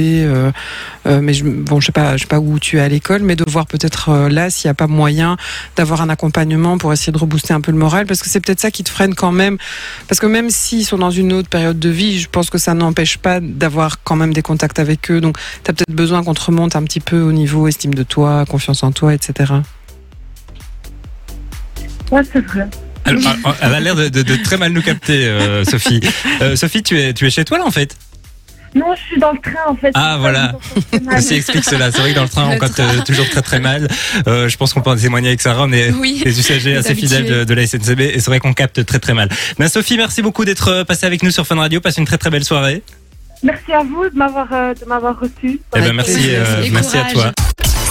mais 1.06 1.34
je, 1.34 1.44
bon 1.46 1.80
je 1.80 1.88
sais 1.88 1.92
pas 1.92 2.18
sais 2.18 2.26
pas 2.26 2.40
où 2.40 2.60
tu 2.60 2.78
es 2.78 2.82
à 2.82 2.90
l'école, 2.90 3.22
mais 3.24 3.36
de 3.36 3.46
voir 3.48 3.68
peut-être 3.68 4.28
là 4.30 4.50
s'il 4.50 4.68
n'y 4.68 4.72
a 4.72 4.76
pas 4.76 4.88
moyen 4.88 5.38
d'avoir 5.76 6.02
un 6.02 6.10
accompagnement 6.10 6.78
pour 6.78 6.92
essayer 6.94 7.14
de 7.14 7.18
rebooster 7.18 7.54
un 7.54 7.62
peu 7.62 7.72
le 7.72 7.78
moral 7.78 8.06
parce 8.06 8.22
que 8.22 8.30
c'est 8.30 8.42
peut-être 8.42 8.60
ça 8.60 8.72
qui 8.72 8.84
te 8.84 8.90
freine 8.90 9.16
quand 9.16 9.32
même 9.32 9.58
parce 10.08 10.20
que 10.20 10.28
même 10.28 10.50
s'ils 10.50 10.86
sont 10.86 10.98
dans 10.98 11.12
une 11.12 11.34
autre 11.34 11.50
période 11.50 11.80
de 11.80 11.90
vie, 11.90 12.20
je 12.20 12.28
pense 12.30 12.50
que 12.50 12.58
ça 12.58 12.74
n'empêche 12.74 13.18
pas 13.18 13.40
d'avoir 13.40 13.89
quand 14.04 14.16
même 14.16 14.34
des 14.34 14.42
contacts 14.42 14.80
avec 14.80 15.10
eux. 15.12 15.22
Donc, 15.22 15.38
tu 15.64 15.72
as 15.72 15.74
peut-être 15.74 15.96
besoin 15.96 16.24
qu'on 16.24 16.34
te 16.34 16.42
remonte 16.44 16.76
un 16.76 16.84
petit 16.84 17.00
peu 17.00 17.22
au 17.22 17.32
niveau 17.32 17.68
estime 17.68 17.94
de 17.94 18.04
toi, 18.04 18.46
confiance 18.48 18.84
en 18.84 18.92
toi, 18.92 19.14
etc. 19.14 19.54
Ouais, 22.12 22.22
c'est 22.32 22.46
vrai. 22.46 22.68
Elle, 23.06 23.20
elle 23.62 23.74
a 23.74 23.80
l'air 23.80 23.96
de, 23.96 24.10
de- 24.10 24.24
de 24.24 24.36
très 24.36 24.58
mal 24.58 24.72
nous 24.72 24.82
capter, 24.82 25.26
euh, 25.26 25.64
Sophie. 25.64 26.02
Euh, 26.42 26.56
Sophie, 26.56 26.84
tu 26.84 27.00
es, 27.00 27.14
tu 27.14 27.26
es 27.26 27.30
chez 27.30 27.46
toi 27.46 27.58
là 27.58 27.66
en 27.66 27.72
fait? 27.72 27.96
Non, 28.76 28.94
je 28.96 29.02
suis 29.02 29.20
dans 29.20 29.32
le 29.32 29.40
train 29.40 29.66
en 29.68 29.76
fait. 29.76 29.90
Ah, 29.96 30.18
voilà. 30.20 30.54
Ceci 31.16 31.34
explique 31.36 31.64
cela. 31.64 31.92
C'est 31.92 32.02
vrai 32.02 32.12
que 32.12 32.16
dans 32.16 32.24
le 32.24 32.30
train, 32.30 32.48
on 32.52 32.58
capte 32.60 32.74
train. 32.76 33.00
toujours 33.02 33.28
très 33.30 33.42
très 33.42 33.60
mal. 33.60 33.88
Euh, 34.28 34.48
je 34.48 34.58
pense 34.58 34.74
qu'on 34.74 34.82
peut 34.82 34.92
en 34.92 34.96
témoigner 34.96 35.30
avec 35.30 35.42
Sarah. 35.42 35.64
On 35.64 35.72
est 35.72 35.92
Oui. 35.92 36.22
des 36.24 36.38
usagers 36.40 36.76
assez 36.78 36.94
fidèles 36.94 37.46
de, 37.48 37.54
la 37.54 37.66
SNCB 37.66 38.02
et 38.02 38.20
c'est 38.20 38.28
vrai 38.28 38.40
qu'on 38.40 38.54
capte 38.54 38.86
très 38.86 39.00
très 39.00 39.16
mal. 39.16 39.28
Ben, 39.58 39.68
Sophie, 39.70 39.98
merci 39.98 40.22
beaucoup 40.22 40.46
d'être 40.46 40.84
passée 40.84 41.08
avec 41.08 41.24
nous 41.24 41.32
sur 41.32 41.48
Fun 41.48 41.56
Radio. 41.56 41.82
Passe 41.82 41.98
une 41.98 42.06
très 42.06 42.20
très 42.20 42.30
belle 42.30 42.44
soirée. 42.44 42.84
Merci 43.44 43.72
à 43.72 43.84
vous 43.84 44.10
de 44.10 44.18
m'avoir 44.18 44.48
euh, 44.52 44.74
de 44.74 44.86
m'avoir 44.86 45.20
reçu. 45.20 45.62
Eh 45.76 45.80
ben, 45.80 45.94
merci, 45.94 46.14
plaisir. 46.14 46.44
euh, 46.46 46.66
merci 46.72 46.98
à 46.98 47.06
toi. 47.06 47.32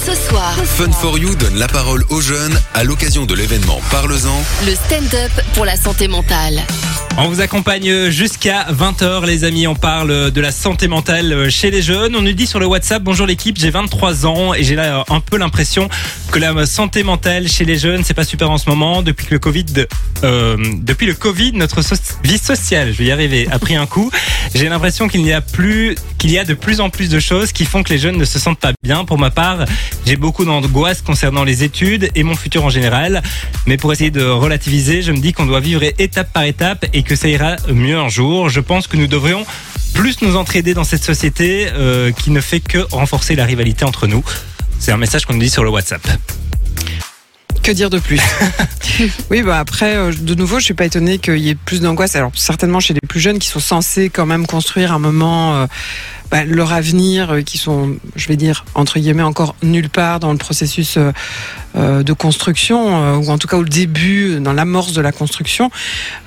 Ce 0.08 0.14
soir, 0.28 0.54
Fun 0.64 0.90
for 0.92 1.18
You 1.18 1.34
donne 1.34 1.56
la 1.58 1.66
parole 1.68 2.02
aux 2.08 2.20
jeunes 2.22 2.58
à 2.72 2.82
l'occasion 2.82 3.26
de 3.26 3.34
l'événement 3.34 3.78
Parle-en 3.90 4.42
le 4.66 4.74
stand-up 4.74 5.32
pour 5.54 5.64
la 5.66 5.76
santé 5.76 6.08
mentale. 6.08 6.62
On 7.20 7.28
vous 7.28 7.40
accompagne 7.40 8.08
jusqu'à 8.10 8.68
20h 8.70 9.26
les 9.26 9.42
amis, 9.44 9.66
on 9.66 9.74
parle 9.74 10.30
de 10.30 10.40
la 10.40 10.52
santé 10.52 10.86
mentale 10.86 11.50
chez 11.50 11.70
les 11.72 11.82
jeunes. 11.82 12.14
On 12.14 12.22
nous 12.22 12.32
dit 12.32 12.46
sur 12.46 12.60
le 12.60 12.66
WhatsApp, 12.66 13.02
bonjour 13.02 13.26
l'équipe, 13.26 13.58
j'ai 13.58 13.70
23 13.70 14.24
ans 14.24 14.54
et 14.54 14.62
j'ai 14.62 14.76
là 14.76 15.04
un 15.10 15.18
peu 15.20 15.36
l'impression 15.36 15.88
que 16.30 16.38
la 16.38 16.64
santé 16.64 17.02
mentale 17.02 17.48
chez 17.48 17.64
les 17.64 17.76
jeunes, 17.76 18.04
c'est 18.04 18.14
pas 18.14 18.22
super 18.24 18.50
en 18.50 18.56
ce 18.58 18.70
moment. 18.70 19.02
Depuis 19.02 19.26
que 19.26 19.34
le 19.34 19.40
Covid, 19.40 19.66
euh, 20.22 20.56
depuis 20.80 21.06
le 21.08 21.14
Covid, 21.14 21.52
notre 21.54 21.82
so- 21.82 21.96
vie 22.22 22.38
sociale, 22.38 22.92
je 22.92 22.98
vais 22.98 23.06
y 23.06 23.10
arriver, 23.12 23.48
a 23.50 23.58
pris 23.58 23.74
un 23.74 23.86
coup. 23.86 24.10
J'ai 24.54 24.68
l'impression 24.68 25.08
qu'il 25.08 25.22
n'y 25.24 25.32
a 25.32 25.40
plus, 25.40 25.96
qu'il 26.18 26.30
y 26.30 26.38
a 26.38 26.44
de 26.44 26.54
plus 26.54 26.80
en 26.80 26.88
plus 26.88 27.08
de 27.08 27.18
choses 27.18 27.50
qui 27.50 27.64
font 27.64 27.82
que 27.82 27.92
les 27.92 27.98
jeunes 27.98 28.16
ne 28.16 28.24
se 28.24 28.38
sentent 28.38 28.60
pas 28.60 28.72
bien. 28.84 29.04
Pour 29.04 29.18
ma 29.18 29.30
part, 29.30 29.64
j'ai 30.07 30.17
beaucoup 30.17 30.45
d'angoisse 30.45 31.02
concernant 31.02 31.45
les 31.45 31.64
études 31.64 32.11
et 32.14 32.23
mon 32.23 32.35
futur 32.35 32.64
en 32.64 32.71
général. 32.71 33.23
Mais 33.67 33.76
pour 33.76 33.93
essayer 33.93 34.11
de 34.11 34.25
relativiser, 34.25 35.02
je 35.02 35.12
me 35.12 35.19
dis 35.19 35.33
qu'on 35.33 35.47
doit 35.47 35.61
vivre 35.61 35.83
étape 35.99 36.33
par 36.33 36.45
étape 36.45 36.87
et 36.93 37.02
que 37.02 37.17
ça 37.17 37.28
ira 37.28 37.57
mieux 37.73 37.99
un 37.99 38.09
jour. 38.09 38.49
Je 38.49 38.61
pense 38.61 38.87
que 38.87 38.97
nous 38.97 39.07
devrions 39.07 39.45
plus 39.95 40.23
nous 40.23 40.37
entraider 40.37 40.75
dans 40.75 40.85
cette 40.85 41.05
société 41.05 41.69
euh, 41.73 42.12
qui 42.12 42.31
ne 42.31 42.40
fait 42.40 42.61
que 42.61 42.78
renforcer 42.90 43.35
la 43.35 43.45
rivalité 43.45 43.85
entre 43.85 44.07
nous. 44.07 44.25
C'est 44.78 44.93
un 44.93 44.97
message 44.97 45.26
qu'on 45.26 45.35
nous 45.35 45.40
dit 45.40 45.50
sur 45.50 45.64
le 45.64 45.71
WhatsApp. 45.71 46.07
Que 47.62 47.73
dire 47.73 47.90
de 47.90 47.99
plus? 47.99 48.21
Oui, 49.31 49.43
bah 49.43 49.59
après, 49.59 49.95
euh, 49.95 50.12
de 50.12 50.35
nouveau, 50.35 50.59
je 50.59 50.64
suis 50.64 50.75
pas 50.75 50.85
étonnée 50.85 51.19
qu'il 51.19 51.38
y 51.38 51.50
ait 51.50 51.55
plus 51.55 51.81
d'angoisse. 51.81 52.17
Alors 52.17 52.33
certainement 52.35 52.81
chez 52.81 52.95
les 52.95 53.00
plus 53.07 53.21
jeunes 53.21 53.38
qui 53.38 53.47
sont 53.47 53.61
censés 53.61 54.11
quand 54.11 54.26
même 54.26 54.47
construire 54.47 54.93
un 54.93 54.99
moment 54.99 55.55
euh, 55.55 55.67
bah, 56.30 56.44
leur 56.44 56.73
avenir, 56.73 57.30
euh, 57.30 57.40
qui 57.40 57.56
sont, 57.56 57.97
je 58.14 58.28
vais 58.28 58.37
dire 58.37 58.64
entre 58.75 58.99
guillemets, 58.99 59.23
encore 59.23 59.54
nulle 59.62 59.88
part 59.88 60.20
dans 60.20 60.32
le 60.32 60.38
processus 60.38 60.97
euh, 60.99 61.12
euh, 61.76 62.02
de 62.02 62.12
construction, 62.12 63.18
ou 63.18 63.30
en 63.30 63.38
tout 63.38 63.49
cas 63.49 63.56
au 63.56 63.64
début, 63.64 64.40
dans 64.40 64.52
l'amorce 64.52 64.92
de 64.92 65.00
la 65.00 65.12
construction. 65.12 65.70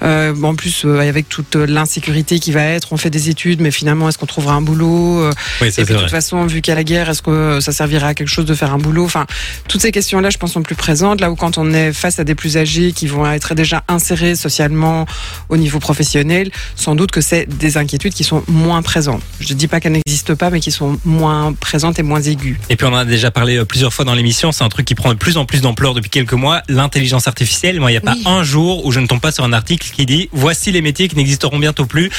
En 0.01 0.55
plus, 0.55 0.86
avec 0.86 1.29
toute 1.29 1.55
l'insécurité 1.55 2.39
qui 2.39 2.51
va 2.51 2.63
être, 2.63 2.93
on 2.93 2.98
fait 2.98 3.10
des 3.10 3.29
études, 3.29 3.62
mais 3.62 3.72
finalement, 3.72 4.10
est-ce 4.10 4.17
qu'on 4.17 4.25
trouvera 4.25 4.53
un 4.53 4.62
boulot 4.62 5.29
Oui, 5.62 5.72
ça 5.72 5.81
et 5.81 5.86
puis, 5.86 5.96
de 5.96 6.00
toute 6.00 6.10
façon, 6.10 6.46
vu 6.46 6.62
qu'il 6.62 6.72
y 6.72 6.74
a 6.74 6.75
la 6.75 6.84
guerre, 6.84 7.10
est-ce 7.10 7.22
que 7.22 7.60
ça 7.60 7.72
servira 7.72 8.08
à 8.08 8.13
quelque 8.13 8.29
chose 8.29 8.46
de 8.46 8.53
faire 8.53 8.74
un 8.74 8.77
boulot? 8.77 9.05
Enfin, 9.05 9.25
toutes 9.67 9.81
ces 9.81 9.91
questions-là, 9.91 10.29
je 10.29 10.38
pense, 10.38 10.53
sont 10.53 10.63
plus 10.63 10.75
présentes. 10.75 11.22
Là 11.22 11.31
où 11.31 11.36
quand 11.36 11.58
on 11.58 11.72
est 11.74 11.93
face 11.93 12.20
à 12.20 12.24
des 12.24 12.36
plus 12.36 12.58
âgés 12.58 12.91
qui 12.91 13.08
vont 13.08 13.29
être 13.29 13.55
déjà 13.55 13.84
insérés 13.88 14.36
socialement 14.36 15.05
au 15.50 15.58
niveau 15.58 15.79
professionnel, 15.79 16.51
sans 16.75 16.96
doute 16.96 17.12
que 17.12 17.22
c'est 17.22 17.46
des 17.46 17.77
inquiétudes 17.77 18.13
qui 18.13 18.24
sont 18.24 18.43
moins 18.48 18.81
présentes. 18.81 19.22
Je 19.39 19.53
ne 19.53 19.58
dis 19.58 19.67
pas 19.67 19.79
qu'elles 19.79 19.90
n'existent 19.91 20.36
pas, 20.36 20.50
mais 20.50 20.60
qui 20.60 20.71
sont 20.71 20.98
moins 21.05 21.53
présentes 21.53 22.00
et 22.00 22.03
moins 22.03 22.21
aiguës. 22.21 22.57
Et 22.69 22.75
puis 22.75 22.86
on 22.86 22.93
en 22.93 22.98
a 22.98 23.05
déjà 23.05 23.31
parlé 23.31 23.57
euh, 23.57 23.65
plusieurs 23.65 23.93
fois 23.93 24.05
dans 24.05 24.13
l'émission, 24.13 24.51
c'est 24.51 24.63
un 24.63 24.69
truc 24.69 24.86
qui 24.86 24.95
prend 24.95 25.10
de 25.10 25.17
plus 25.17 25.38
en 25.38 25.45
plus 25.45 25.62
d'ampleur 25.62 25.93
depuis 25.93 26.10
quelques 26.10 26.33
mois, 26.33 26.62
l'intelligence 26.69 27.27
artificielle. 27.27 27.79
Moi, 27.79 27.91
il 27.91 27.93
n'y 27.93 27.98
a 27.98 28.01
pas 28.01 28.13
Oui. 28.15 28.24
un 28.25 28.43
jour 28.43 28.86
où 28.86 28.91
je 28.91 29.00
ne 29.00 29.07
tombe 29.07 29.19
pas 29.21 29.31
sur 29.31 29.43
un 29.43 29.53
article 29.53 29.89
qui 29.93 30.05
dit 30.05 30.29
voici 30.31 30.71
les 30.71 30.81
métiers 30.81 31.07
qui 31.07 31.15
n'existeront 31.15 31.60
bientôt 31.60 31.86
plus 31.86 32.10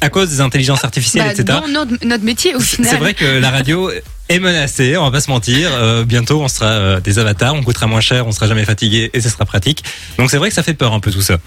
à 0.00 0.08
cause 0.10 0.30
des 0.30 0.40
intelligences 0.40 0.84
artificielles, 0.84 1.26
Bah, 1.26 1.32
etc. 1.32 1.58
dans 1.62 1.68
notre, 1.68 2.04
notre 2.06 2.24
métier 2.24 2.54
au 2.54 2.60
C'est 2.60 2.76
final. 2.76 2.90
c'est 2.92 2.98
vrai 2.98 3.14
que 3.14 3.24
la 3.24 3.50
radio 3.50 3.90
est 4.28 4.38
menacée, 4.40 4.96
on 4.96 5.04
va 5.04 5.10
pas 5.12 5.20
se 5.20 5.30
mentir. 5.30 5.70
Euh, 5.72 6.04
bientôt, 6.04 6.42
on 6.42 6.48
sera 6.48 6.66
euh, 6.66 7.00
des 7.00 7.18
avatars, 7.20 7.54
on 7.54 7.62
coûtera 7.62 7.86
moins 7.86 8.00
cher, 8.00 8.26
on 8.26 8.32
sera 8.32 8.48
jamais 8.48 8.64
fatigué 8.64 9.10
et 9.14 9.20
ce 9.20 9.28
sera 9.28 9.44
pratique. 9.44 9.84
Donc 10.18 10.30
c'est 10.30 10.36
vrai 10.38 10.48
que 10.48 10.54
ça 10.54 10.64
fait 10.64 10.74
peur 10.74 10.92
un 10.92 10.98
peu 11.00 11.12
tout 11.12 11.20
ça. 11.22 11.38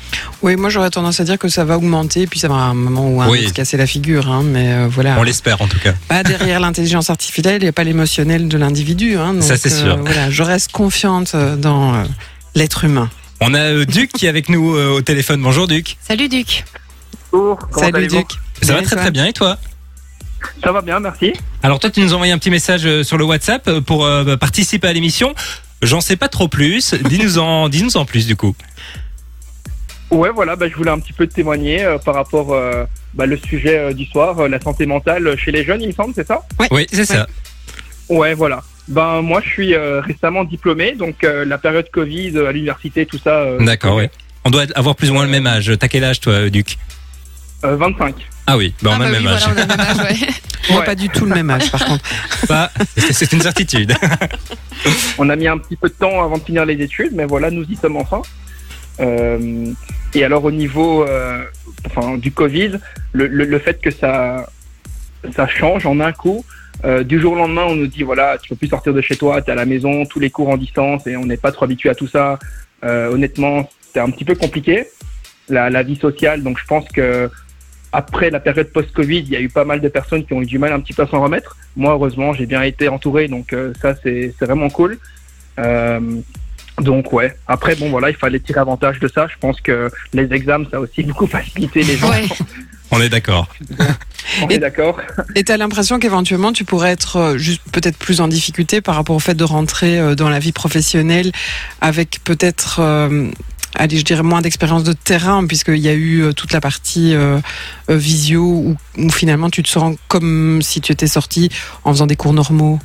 Oui, 0.41 0.55
moi 0.55 0.69
j'aurais 0.69 0.89
tendance 0.89 1.19
à 1.19 1.25
dire 1.25 1.37
que 1.37 1.49
ça 1.49 1.65
va 1.65 1.75
augmenter, 1.77 2.25
puis 2.25 2.39
ça 2.39 2.47
va 2.47 2.55
à 2.55 2.57
un 2.59 2.73
moment 2.73 3.09
où 3.09 3.21
un 3.21 3.27
Oui. 3.29 3.47
se 3.49 3.53
casser 3.53 3.75
la 3.75 3.85
figure. 3.85 4.29
Hein, 4.31 4.43
mais 4.45 4.71
euh, 4.71 4.87
voilà. 4.89 5.17
On 5.19 5.23
l'espère 5.23 5.61
en 5.61 5.67
tout 5.67 5.79
cas. 5.79 5.93
Pas 6.07 6.23
derrière 6.23 6.59
l'intelligence 6.61 7.09
artificielle, 7.09 7.57
il 7.61 7.65
n'y 7.65 7.69
a 7.69 7.73
pas 7.73 7.83
l'émotionnel 7.83 8.47
de 8.47 8.57
l'individu. 8.57 9.17
Hein, 9.17 9.33
donc, 9.33 9.43
Ça, 9.43 9.57
c'est 9.57 9.69
sûr. 9.69 9.97
voilà, 9.97 10.29
je 10.31 10.43
reste 10.43 10.71
confiante 10.71 11.35
dans 11.35 11.95
euh, 11.95 12.03
l'être 12.55 12.85
humain. 12.85 13.09
On 13.41 13.53
a 13.53 13.59
euh, 13.59 13.85
Duc 13.85 14.11
qui 14.13 14.25
est 14.25 14.29
avec 14.29 14.47
nous 14.49 14.75
euh, 14.75 14.89
au 14.89 15.01
téléphone. 15.01 15.41
Bonjour 15.41 15.67
Duc. 15.67 15.97
Salut 16.07 16.27
Duc. 16.29 16.63
Bonjour, 17.31 17.57
comment 17.71 17.91
Salut 17.91 18.07
Duc. 18.07 18.27
Ça 18.62 18.74
va 18.74 18.81
très 18.81 18.95
très 18.95 19.12
bien 19.12 19.25
et 19.25 19.33
toi 19.33 19.57
Ça 20.63 20.71
va 20.71 20.81
bien, 20.81 21.00
merci. 21.00 21.33
Alors 21.63 21.79
toi, 21.79 21.89
tu 21.89 22.01
nous 22.01 22.12
as 22.12 22.15
envoyé 22.15 22.33
un 22.33 22.38
petit 22.38 22.50
message 22.50 22.86
euh, 22.86 23.03
sur 23.03 23.17
le 23.17 23.25
WhatsApp 23.25 23.67
euh, 23.67 23.81
pour 23.81 24.05
euh, 24.05 24.36
participer 24.38 24.88
à 24.88 24.93
l'émission. 24.93 25.33
J'en 25.81 26.01
sais 26.01 26.15
pas 26.15 26.27
trop 26.27 26.48
plus. 26.48 26.93
Dis-nous 27.09 27.38
en, 27.39 27.69
dis-nous 27.69 27.98
en 27.98 28.05
plus 28.05 28.25
du 28.27 28.36
coup. 28.36 28.55
Ouais, 30.12 30.29
voilà, 30.33 30.55
bah, 30.55 30.67
je 30.67 30.75
voulais 30.75 30.89
un 30.89 31.00
petit 31.00 31.13
peu 31.13 31.27
témoigner 31.27 31.83
euh, 31.83 32.00
par 32.00 32.15
rapport 32.15 32.51
euh, 32.53 32.86
bah, 33.13 33.27
le 33.27 33.38
sujet 33.38 33.77
euh, 33.77 33.93
du 33.93 34.05
soir, 34.05 34.39
euh, 34.39 34.48
la 34.48 34.59
santé 34.59 34.88
mentale 34.88 35.38
chez 35.38 35.51
les 35.51 35.63
jeunes, 35.63 35.81
il 35.83 35.89
me 35.89 35.93
semble, 35.93 36.13
c'est 36.15 36.25
ça? 36.27 36.41
Oui, 36.71 36.88
c'est 36.91 37.05
ça. 37.05 37.27
Ouais, 38.09 38.33
voilà. 38.33 38.63
Ben 38.88 39.21
moi, 39.21 39.39
je 39.45 39.50
suis 39.50 39.75
euh, 39.75 40.01
récemment 40.01 40.45
diplômé, 40.45 40.93
donc 40.93 41.24
euh, 41.24 41.45
la 41.45 41.59
période 41.59 41.91
Covid 41.91 42.31
euh, 42.38 42.48
à 42.50 42.51
l'université, 42.51 43.05
tout 43.05 43.19
ça. 43.24 43.41
euh, 43.41 43.63
D'accord, 43.63 43.98
oui. 43.98 44.05
On 44.45 44.50
doit 44.50 44.65
avoir 44.74 44.95
plus 44.95 45.12
ou 45.12 45.13
moins 45.13 45.25
le 45.25 45.29
même 45.29 45.45
âge. 45.45 45.71
T'as 45.79 45.88
quel 45.88 46.03
âge 46.03 46.19
toi, 46.21 46.33
euh, 46.33 46.50
Duc? 46.50 46.79
Euh, 47.65 47.75
25. 47.75 48.15
Ah 48.47 48.57
oui, 48.57 48.73
bah, 48.81 48.91
on 48.91 48.93
Ah 48.93 48.95
a 48.95 48.99
bah 48.99 49.09
le 49.09 49.17
oui, 49.17 49.23
même 49.23 49.33
âge. 49.33 49.43
voilà, 49.45 49.53
on 49.53 49.57
a 49.57 49.61
le 49.61 49.67
même 49.67 49.79
âge, 49.79 49.97
ouais. 50.21 50.27
Moi, 50.69 50.79
Ouais. 50.79 50.85
pas 50.85 50.95
du 50.95 51.09
tout 51.09 51.25
le 51.25 51.33
même 51.35 51.49
âge, 51.49 51.71
par 51.71 51.85
contre. 51.85 52.03
Bah, 52.47 52.71
c'est 52.97 53.31
une 53.33 53.41
certitude. 53.41 53.93
On 55.17 55.29
a 55.29 55.35
mis 55.35 55.47
un 55.47 55.57
petit 55.57 55.75
peu 55.75 55.87
de 55.89 55.93
temps 55.93 56.23
avant 56.23 56.37
de 56.37 56.43
finir 56.43 56.65
les 56.65 56.81
études, 56.81 57.11
mais 57.13 57.25
voilà, 57.25 57.51
nous 57.51 57.63
y 57.69 57.75
sommes 57.75 57.97
enfin. 57.97 58.21
Euh, 58.99 59.71
et 60.13 60.23
alors 60.23 60.43
au 60.43 60.51
niveau 60.51 61.03
euh, 61.03 61.43
enfin, 61.85 62.17
du 62.17 62.31
Covid, 62.31 62.79
le, 63.13 63.27
le, 63.27 63.45
le 63.45 63.59
fait 63.59 63.79
que 63.81 63.91
ça, 63.91 64.49
ça 65.35 65.47
change 65.47 65.85
en 65.85 65.99
un 65.99 66.11
coup, 66.11 66.43
euh, 66.85 67.03
du 67.03 67.19
jour 67.19 67.33
au 67.33 67.35
lendemain, 67.35 67.63
on 67.67 67.75
nous 67.75 67.87
dit 67.87 68.03
voilà, 68.03 68.37
tu 68.41 68.49
peux 68.49 68.55
plus 68.55 68.67
sortir 68.69 68.93
de 68.93 69.01
chez 69.01 69.15
toi, 69.15 69.41
tu 69.41 69.49
es 69.49 69.51
à 69.51 69.55
la 69.55 69.65
maison, 69.65 70.05
tous 70.05 70.19
les 70.19 70.29
cours 70.29 70.49
en 70.49 70.57
distance, 70.57 71.05
et 71.07 71.15
on 71.17 71.25
n'est 71.25 71.37
pas 71.37 71.51
trop 71.51 71.65
habitué 71.65 71.89
à 71.89 71.95
tout 71.95 72.07
ça. 72.07 72.39
Euh, 72.83 73.11
honnêtement, 73.11 73.69
c'est 73.93 73.99
un 73.99 74.09
petit 74.09 74.25
peu 74.25 74.35
compliqué, 74.35 74.87
la, 75.49 75.69
la 75.69 75.83
vie 75.83 75.97
sociale. 75.97 76.41
Donc 76.43 76.57
je 76.59 76.65
pense 76.65 76.87
que 76.89 77.29
après 77.91 78.29
la 78.29 78.39
période 78.39 78.72
post-Covid, 78.72 79.19
il 79.19 79.29
y 79.29 79.36
a 79.36 79.41
eu 79.41 79.50
pas 79.50 79.65
mal 79.65 79.81
de 79.81 79.88
personnes 79.88 80.25
qui 80.25 80.34
ont 80.34 80.41
eu 80.41 80.46
du 80.46 80.60
mal 80.60 80.72
un 80.74 80.79
petit 80.79 80.93
peu 80.93 81.03
à 81.03 81.08
s'en 81.08 81.22
remettre. 81.22 81.58
Moi, 81.75 81.91
heureusement, 81.93 82.34
j'ai 82.34 82.46
bien 82.46 82.62
été 82.62 82.88
entouré, 82.88 83.27
donc 83.27 83.53
euh, 83.53 83.74
ça, 83.81 83.96
c'est 84.03 84.34
c'est 84.38 84.46
vraiment 84.46 84.69
cool. 84.69 84.98
Euh, 85.60 86.00
donc 86.79 87.12
ouais. 87.13 87.36
Après, 87.48 87.75
bon 87.75 87.89
voilà, 87.89 88.10
il 88.10 88.15
fallait 88.15 88.39
tirer 88.39 88.60
avantage 88.60 89.00
de 89.00 89.08
ça. 89.08 89.27
Je 89.27 89.38
pense 89.39 89.60
que 89.60 89.89
les 90.13 90.31
examens, 90.34 90.65
ça 90.69 90.77
a 90.77 90.79
aussi 90.79 91.03
beaucoup 91.10 91.27
facilité 91.27 91.84
les 91.84 91.98
gens. 91.98 92.10
Ouais. 92.10 92.24
On 92.91 93.00
est 93.01 93.10
d'accord. 93.10 93.48
On 94.43 94.48
Et- 94.48 94.55
est 94.55 94.60
d'accord. 94.60 95.00
Et 95.36 95.43
tu 95.43 95.51
as 95.51 95.58
l'impression 95.58 96.00
qu'éventuellement, 96.00 96.53
tu 96.53 96.63
pourrais 96.65 96.91
être 96.91 97.17
euh, 97.17 97.38
juste 97.38 97.62
peut-être 97.72 97.98
plus 97.98 98.22
en 98.22 98.27
difficulté 98.27 98.81
par 98.81 98.96
rapport 98.96 99.15
au 99.15 99.19
fait 99.19 99.36
de 99.36 99.43
rentrer 99.43 100.15
dans 100.15 100.29
la 100.29 100.39
vie 100.39 100.51
professionnelle 100.51 101.31
avec 101.81 102.19
peut-être, 102.24 102.79
euh, 102.81 103.29
allez, 103.75 103.97
je 103.97 104.03
dirais 104.03 104.23
moins 104.23 104.41
d'expérience 104.41 104.83
de 104.83 104.93
terrain, 104.93 105.45
puisqu'il 105.45 105.77
y 105.77 105.89
a 105.89 105.93
eu 105.93 106.21
euh, 106.21 106.33
toute 106.33 106.51
la 106.51 106.61
partie 106.61 107.13
euh, 107.15 107.39
euh, 107.89 107.95
visio 107.95 108.41
où, 108.41 108.75
où 108.97 109.09
finalement 109.09 109.49
tu 109.49 109.63
te 109.63 109.69
sens 109.69 109.95
comme 110.07 110.61
si 110.61 110.81
tu 110.81 110.91
étais 110.91 111.07
sorti 111.07 111.49
en 111.83 111.91
faisant 111.91 112.07
des 112.07 112.15
cours 112.15 112.33
normaux. 112.33 112.79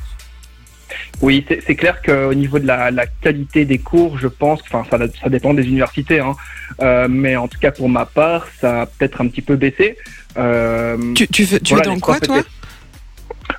Oui, 1.20 1.44
c'est 1.48 1.74
clair 1.76 2.02
qu'au 2.02 2.34
niveau 2.34 2.58
de 2.58 2.66
la, 2.66 2.90
la 2.90 3.06
qualité 3.06 3.64
des 3.64 3.78
cours, 3.78 4.18
je 4.18 4.28
pense, 4.28 4.60
enfin 4.70 4.84
ça, 4.90 4.98
ça 5.20 5.28
dépend 5.28 5.54
des 5.54 5.62
universités, 5.64 6.20
hein, 6.20 6.34
euh, 6.82 7.08
mais 7.08 7.36
en 7.36 7.48
tout 7.48 7.58
cas 7.58 7.70
pour 7.70 7.88
ma 7.88 8.04
part, 8.04 8.46
ça 8.60 8.82
a 8.82 8.86
peut-être 8.86 9.20
un 9.20 9.28
petit 9.28 9.42
peu 9.42 9.56
baissé. 9.56 9.96
Euh, 10.36 11.14
Tu, 11.14 11.26
tu, 11.28 11.46
tu 11.46 11.74
voilà, 11.74 11.84
es 11.90 11.94
dans 11.94 12.00
quoi, 12.00 12.20
toi 12.20 12.42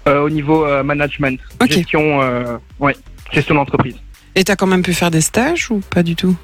Au 0.05 0.29
niveau 0.29 0.65
management, 0.83 1.39
Ok. 1.61 1.71
gestion, 1.71 2.59
ouais, 2.79 2.95
gestion 3.31 3.55
d'entreprise. 3.55 3.95
Et 4.35 4.43
tu 4.43 4.51
as 4.51 4.55
quand 4.55 4.67
même 4.67 4.83
pu 4.83 4.93
faire 4.93 5.11
des 5.11 5.21
stages 5.21 5.71
ou 5.71 5.79
pas 5.89 6.03
du 6.03 6.15
tout? 6.15 6.35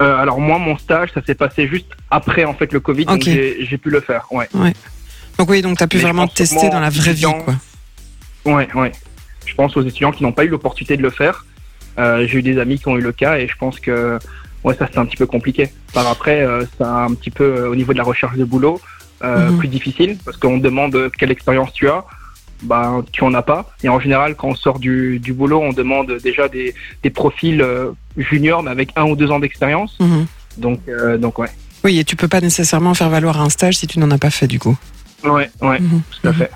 Euh, 0.00 0.16
alors 0.16 0.40
moi, 0.40 0.58
mon 0.58 0.76
stage, 0.78 1.10
ça 1.14 1.22
s'est 1.24 1.34
passé 1.34 1.68
juste 1.68 1.86
après 2.10 2.44
en 2.44 2.54
fait 2.54 2.72
le 2.72 2.80
Covid, 2.80 3.04
donc 3.04 3.22
j'ai 3.22 3.64
j'ai 3.64 3.78
pu 3.78 3.90
le 3.90 4.00
faire. 4.00 4.26
Ouais, 4.32 4.48
Donc 5.38 5.50
oui, 5.50 5.62
donc 5.62 5.78
tu 5.78 5.84
as 5.84 5.86
pu 5.86 5.96
Mais 5.98 6.02
vraiment 6.02 6.26
tester 6.26 6.70
dans 6.70 6.80
la 6.80 6.90
vraie 6.90 7.12
vie, 7.12 7.22
quoi. 7.24 7.54
ouais, 8.44 8.68
ouais. 8.74 8.92
Je 9.46 9.54
pense 9.54 9.76
aux 9.76 9.82
étudiants 9.82 10.12
qui 10.12 10.22
n'ont 10.22 10.32
pas 10.32 10.44
eu 10.44 10.48
l'opportunité 10.48 10.96
de 10.96 11.02
le 11.02 11.10
faire. 11.10 11.44
Euh, 11.98 12.26
j'ai 12.26 12.38
eu 12.38 12.42
des 12.42 12.58
amis 12.58 12.78
qui 12.78 12.88
ont 12.88 12.96
eu 12.96 13.02
le 13.02 13.12
cas 13.12 13.36
et 13.38 13.46
je 13.46 13.56
pense 13.56 13.78
que 13.78 14.18
ouais, 14.64 14.74
ça 14.74 14.88
c'est 14.90 14.98
un 14.98 15.04
petit 15.04 15.16
peu 15.16 15.26
compliqué. 15.26 15.70
Par 15.92 16.06
après, 16.06 16.40
euh, 16.40 16.64
ça 16.78 16.86
a 16.86 17.04
un 17.04 17.14
petit 17.14 17.30
peu 17.30 17.66
au 17.66 17.74
niveau 17.76 17.92
de 17.92 17.98
la 17.98 18.04
recherche 18.04 18.36
de 18.36 18.44
boulot 18.44 18.80
Mhm. 19.22 19.58
plus 19.58 19.68
difficile 19.68 20.18
parce 20.24 20.36
qu'on 20.36 20.58
demande 20.58 21.08
quelle 21.16 21.30
expérience 21.30 21.72
tu 21.72 21.88
as. 21.88 22.04
Ben, 22.62 23.04
tu 23.12 23.24
en 23.24 23.34
as 23.34 23.42
pas. 23.42 23.70
Et 23.82 23.88
en 23.88 23.98
général, 24.00 24.34
quand 24.36 24.48
on 24.48 24.54
sort 24.54 24.78
du, 24.78 25.18
du 25.18 25.32
boulot, 25.32 25.60
on 25.60 25.72
demande 25.72 26.16
déjà 26.22 26.48
des, 26.48 26.74
des 27.02 27.10
profils 27.10 27.60
euh, 27.60 27.90
juniors, 28.16 28.62
mais 28.62 28.70
avec 28.70 28.90
un 28.96 29.04
ou 29.04 29.16
deux 29.16 29.30
ans 29.30 29.40
d'expérience. 29.40 29.96
Mhm. 30.00 30.26
Donc, 30.58 30.80
euh, 30.88 31.18
donc 31.18 31.38
ouais. 31.38 31.48
Oui, 31.84 31.98
et 31.98 32.04
tu 32.04 32.14
peux 32.14 32.28
pas 32.28 32.40
nécessairement 32.40 32.94
faire 32.94 33.10
valoir 33.10 33.40
un 33.40 33.48
stage 33.50 33.76
si 33.78 33.86
tu 33.88 33.98
n'en 33.98 34.10
as 34.12 34.18
pas 34.18 34.30
fait, 34.30 34.46
du 34.46 34.58
coup. 34.60 34.76
Ouais, 35.24 35.50
ouais, 35.60 35.80
Mhm. 35.80 36.02
tout 36.22 36.28
à 36.28 36.32
fait. 36.32 36.50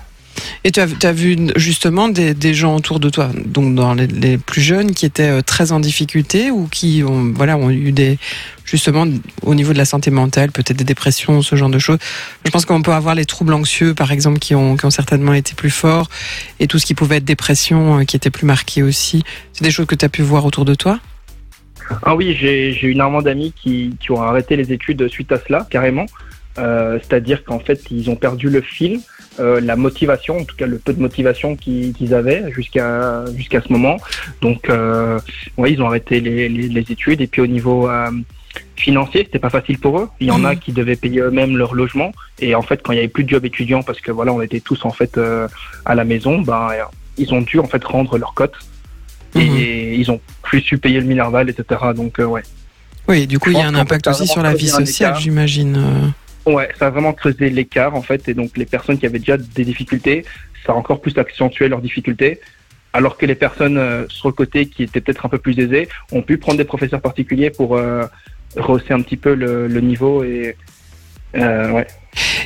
Et 0.63 0.71
tu 0.71 0.79
as, 0.79 1.11
vu 1.13 1.37
justement 1.55 2.09
des, 2.09 2.53
gens 2.53 2.75
autour 2.75 2.99
de 2.99 3.09
toi, 3.09 3.29
donc 3.45 3.75
dans 3.75 3.93
les, 3.93 4.37
plus 4.37 4.61
jeunes, 4.61 4.91
qui 4.91 5.05
étaient 5.05 5.29
euh, 5.29 5.41
très 5.41 5.71
en 5.71 5.79
difficulté 5.79 6.51
ou 6.51 6.67
qui 6.67 7.03
ont, 7.05 7.31
voilà, 7.33 7.57
ont 7.57 7.69
eu 7.69 7.91
des, 7.91 8.17
justement, 8.65 9.05
au 9.43 9.55
niveau 9.55 9.73
de 9.73 9.77
la 9.77 9.85
santé 9.85 10.11
mentale, 10.11 10.51
peut-être 10.51 10.77
des 10.77 10.83
dépressions, 10.83 11.41
ce 11.41 11.55
genre 11.55 11.69
de 11.69 11.79
choses. 11.79 11.99
Je 12.45 12.51
pense 12.51 12.65
qu'on 12.65 12.81
peut 12.81 12.91
avoir 12.91 13.15
les 13.15 13.25
troubles 13.25 13.53
anxieux, 13.53 13.93
par 13.93 14.11
exemple, 14.11 14.39
qui 14.39 14.55
ont, 14.55 14.77
certainement 14.89 15.33
été 15.33 15.53
plus 15.53 15.69
forts, 15.69 16.09
et 16.59 16.67
tout 16.67 16.79
ce 16.79 16.85
qui 16.85 16.93
pouvait 16.93 17.17
être 17.17 17.25
dépression, 17.25 17.99
euh, 17.99 18.03
qui 18.03 18.15
était 18.15 18.29
plus 18.29 18.45
marqué 18.45 18.83
aussi. 18.83 19.23
C'est 19.53 19.63
des 19.63 19.71
choses 19.71 19.85
que 19.85 19.95
tu 19.95 20.05
as 20.05 20.09
pu 20.09 20.21
voir 20.21 20.45
autour 20.45 20.65
de 20.65 20.75
toi? 20.75 20.99
Ah 22.03 22.15
oui, 22.15 22.35
j'ai 22.39 22.73
j'ai 22.73 22.91
énormément 22.91 23.21
d'amis 23.21 23.53
qui, 23.55 23.95
qui 23.99 24.11
ont 24.11 24.21
arrêté 24.21 24.57
les 24.57 24.73
études 24.73 25.07
suite 25.07 25.31
à 25.31 25.39
cela, 25.39 25.65
carrément. 25.69 26.05
Euh, 26.59 26.97
C'est-à-dire 27.01 27.43
qu'en 27.43 27.59
fait, 27.59 27.79
ils 27.91 28.09
ont 28.09 28.15
perdu 28.15 28.49
le 28.49 28.61
fil, 28.61 28.99
euh, 29.39 29.59
la 29.61 29.75
motivation, 29.75 30.37
en 30.39 30.43
tout 30.43 30.55
cas 30.55 30.65
le 30.65 30.77
peu 30.79 30.93
de 30.93 30.99
motivation 31.01 31.55
qu'ils 31.55 32.13
avaient 32.13 32.51
jusqu'à 32.51 33.23
jusqu'à 33.35 33.61
ce 33.61 33.71
moment. 33.71 33.97
Donc, 34.41 34.69
euh, 34.69 35.19
ouais, 35.57 35.71
ils 35.73 35.81
ont 35.81 35.87
arrêté 35.87 36.19
les, 36.19 36.49
les, 36.49 36.67
les 36.67 36.91
études. 36.91 37.21
Et 37.21 37.27
puis 37.27 37.41
au 37.41 37.47
niveau 37.47 37.87
euh, 37.89 38.09
financier, 38.75 39.23
c'était 39.25 39.39
pas 39.39 39.49
facile 39.51 39.77
pour 39.77 39.99
eux. 39.99 40.09
Il 40.19 40.27
y 40.27 40.31
en 40.31 40.43
a 40.43 40.53
Mhm. 40.53 40.59
qui 40.59 40.71
devaient 40.71 40.95
payer 40.95 41.19
eux-mêmes 41.21 41.55
leur 41.57 41.75
logement. 41.75 42.11
Et 42.39 42.55
en 42.55 42.61
fait, 42.63 42.81
quand 42.83 42.91
il 42.93 42.95
y 42.95 42.99
avait 42.99 43.07
plus 43.07 43.23
de 43.23 43.29
job 43.29 43.45
étudiant, 43.45 43.83
parce 43.83 43.99
que 44.01 44.11
voilà, 44.11 44.33
on 44.33 44.41
était 44.41 44.59
tous 44.59 44.83
en 44.85 44.91
fait 44.91 45.17
euh, 45.17 45.47
à 45.85 45.93
la 45.95 46.03
maison, 46.03 46.41
ben 46.41 46.69
ils 47.19 47.33
ont 47.33 47.41
dû 47.41 47.59
en 47.59 47.65
fait 47.67 47.83
rendre 47.83 48.17
leur 48.17 48.33
cote. 48.33 48.53
Mhm. 49.35 49.41
Et 49.57 49.95
ils 49.95 50.09
ont 50.09 50.19
plus 50.41 50.61
su 50.61 50.77
payer 50.79 50.99
le 50.99 51.05
Minerval, 51.05 51.49
etc. 51.49 51.63
Donc, 51.95 52.19
euh, 52.19 52.25
ouais. 52.25 52.41
Oui, 53.07 53.27
du 53.27 53.37
coup, 53.39 53.51
il 53.51 53.57
y 53.57 53.61
a 53.61 53.67
un 53.67 53.75
impact 53.75 54.07
aussi 54.07 54.25
sur 54.27 54.41
la 54.41 54.53
vie 54.53 54.67
sociale, 54.67 55.15
j'imagine. 55.19 56.13
Ouais, 56.47 56.69
ça 56.79 56.87
a 56.87 56.89
vraiment 56.89 57.13
creusé 57.13 57.49
l'écart 57.49 57.93
en 57.93 58.01
fait, 58.01 58.27
et 58.29 58.33
donc 58.33 58.57
les 58.57 58.65
personnes 58.65 58.97
qui 58.97 59.05
avaient 59.05 59.19
déjà 59.19 59.37
des 59.37 59.65
difficultés, 59.65 60.25
ça 60.65 60.71
a 60.71 60.75
encore 60.75 61.01
plus 61.01 61.17
accentué 61.17 61.67
leurs 61.67 61.81
difficultés, 61.81 62.39
alors 62.93 63.17
que 63.17 63.25
les 63.25 63.35
personnes 63.35 63.77
euh, 63.77 64.05
sur 64.07 64.29
le 64.29 64.33
côté 64.33 64.67
qui 64.67 64.83
étaient 64.83 65.01
peut-être 65.01 65.25
un 65.25 65.29
peu 65.29 65.39
plus 65.39 65.59
aisées 65.59 65.89
ont 66.11 66.21
pu 66.21 66.37
prendre 66.37 66.57
des 66.57 66.63
professeurs 66.63 67.01
particuliers 67.01 67.49
pour 67.49 67.75
euh, 67.75 68.05
rehausser 68.55 68.93
un 68.93 69.01
petit 69.01 69.17
peu 69.17 69.35
le, 69.35 69.67
le 69.67 69.81
niveau 69.81 70.23
et 70.23 70.55
euh, 71.35 71.69
ouais. 71.71 71.87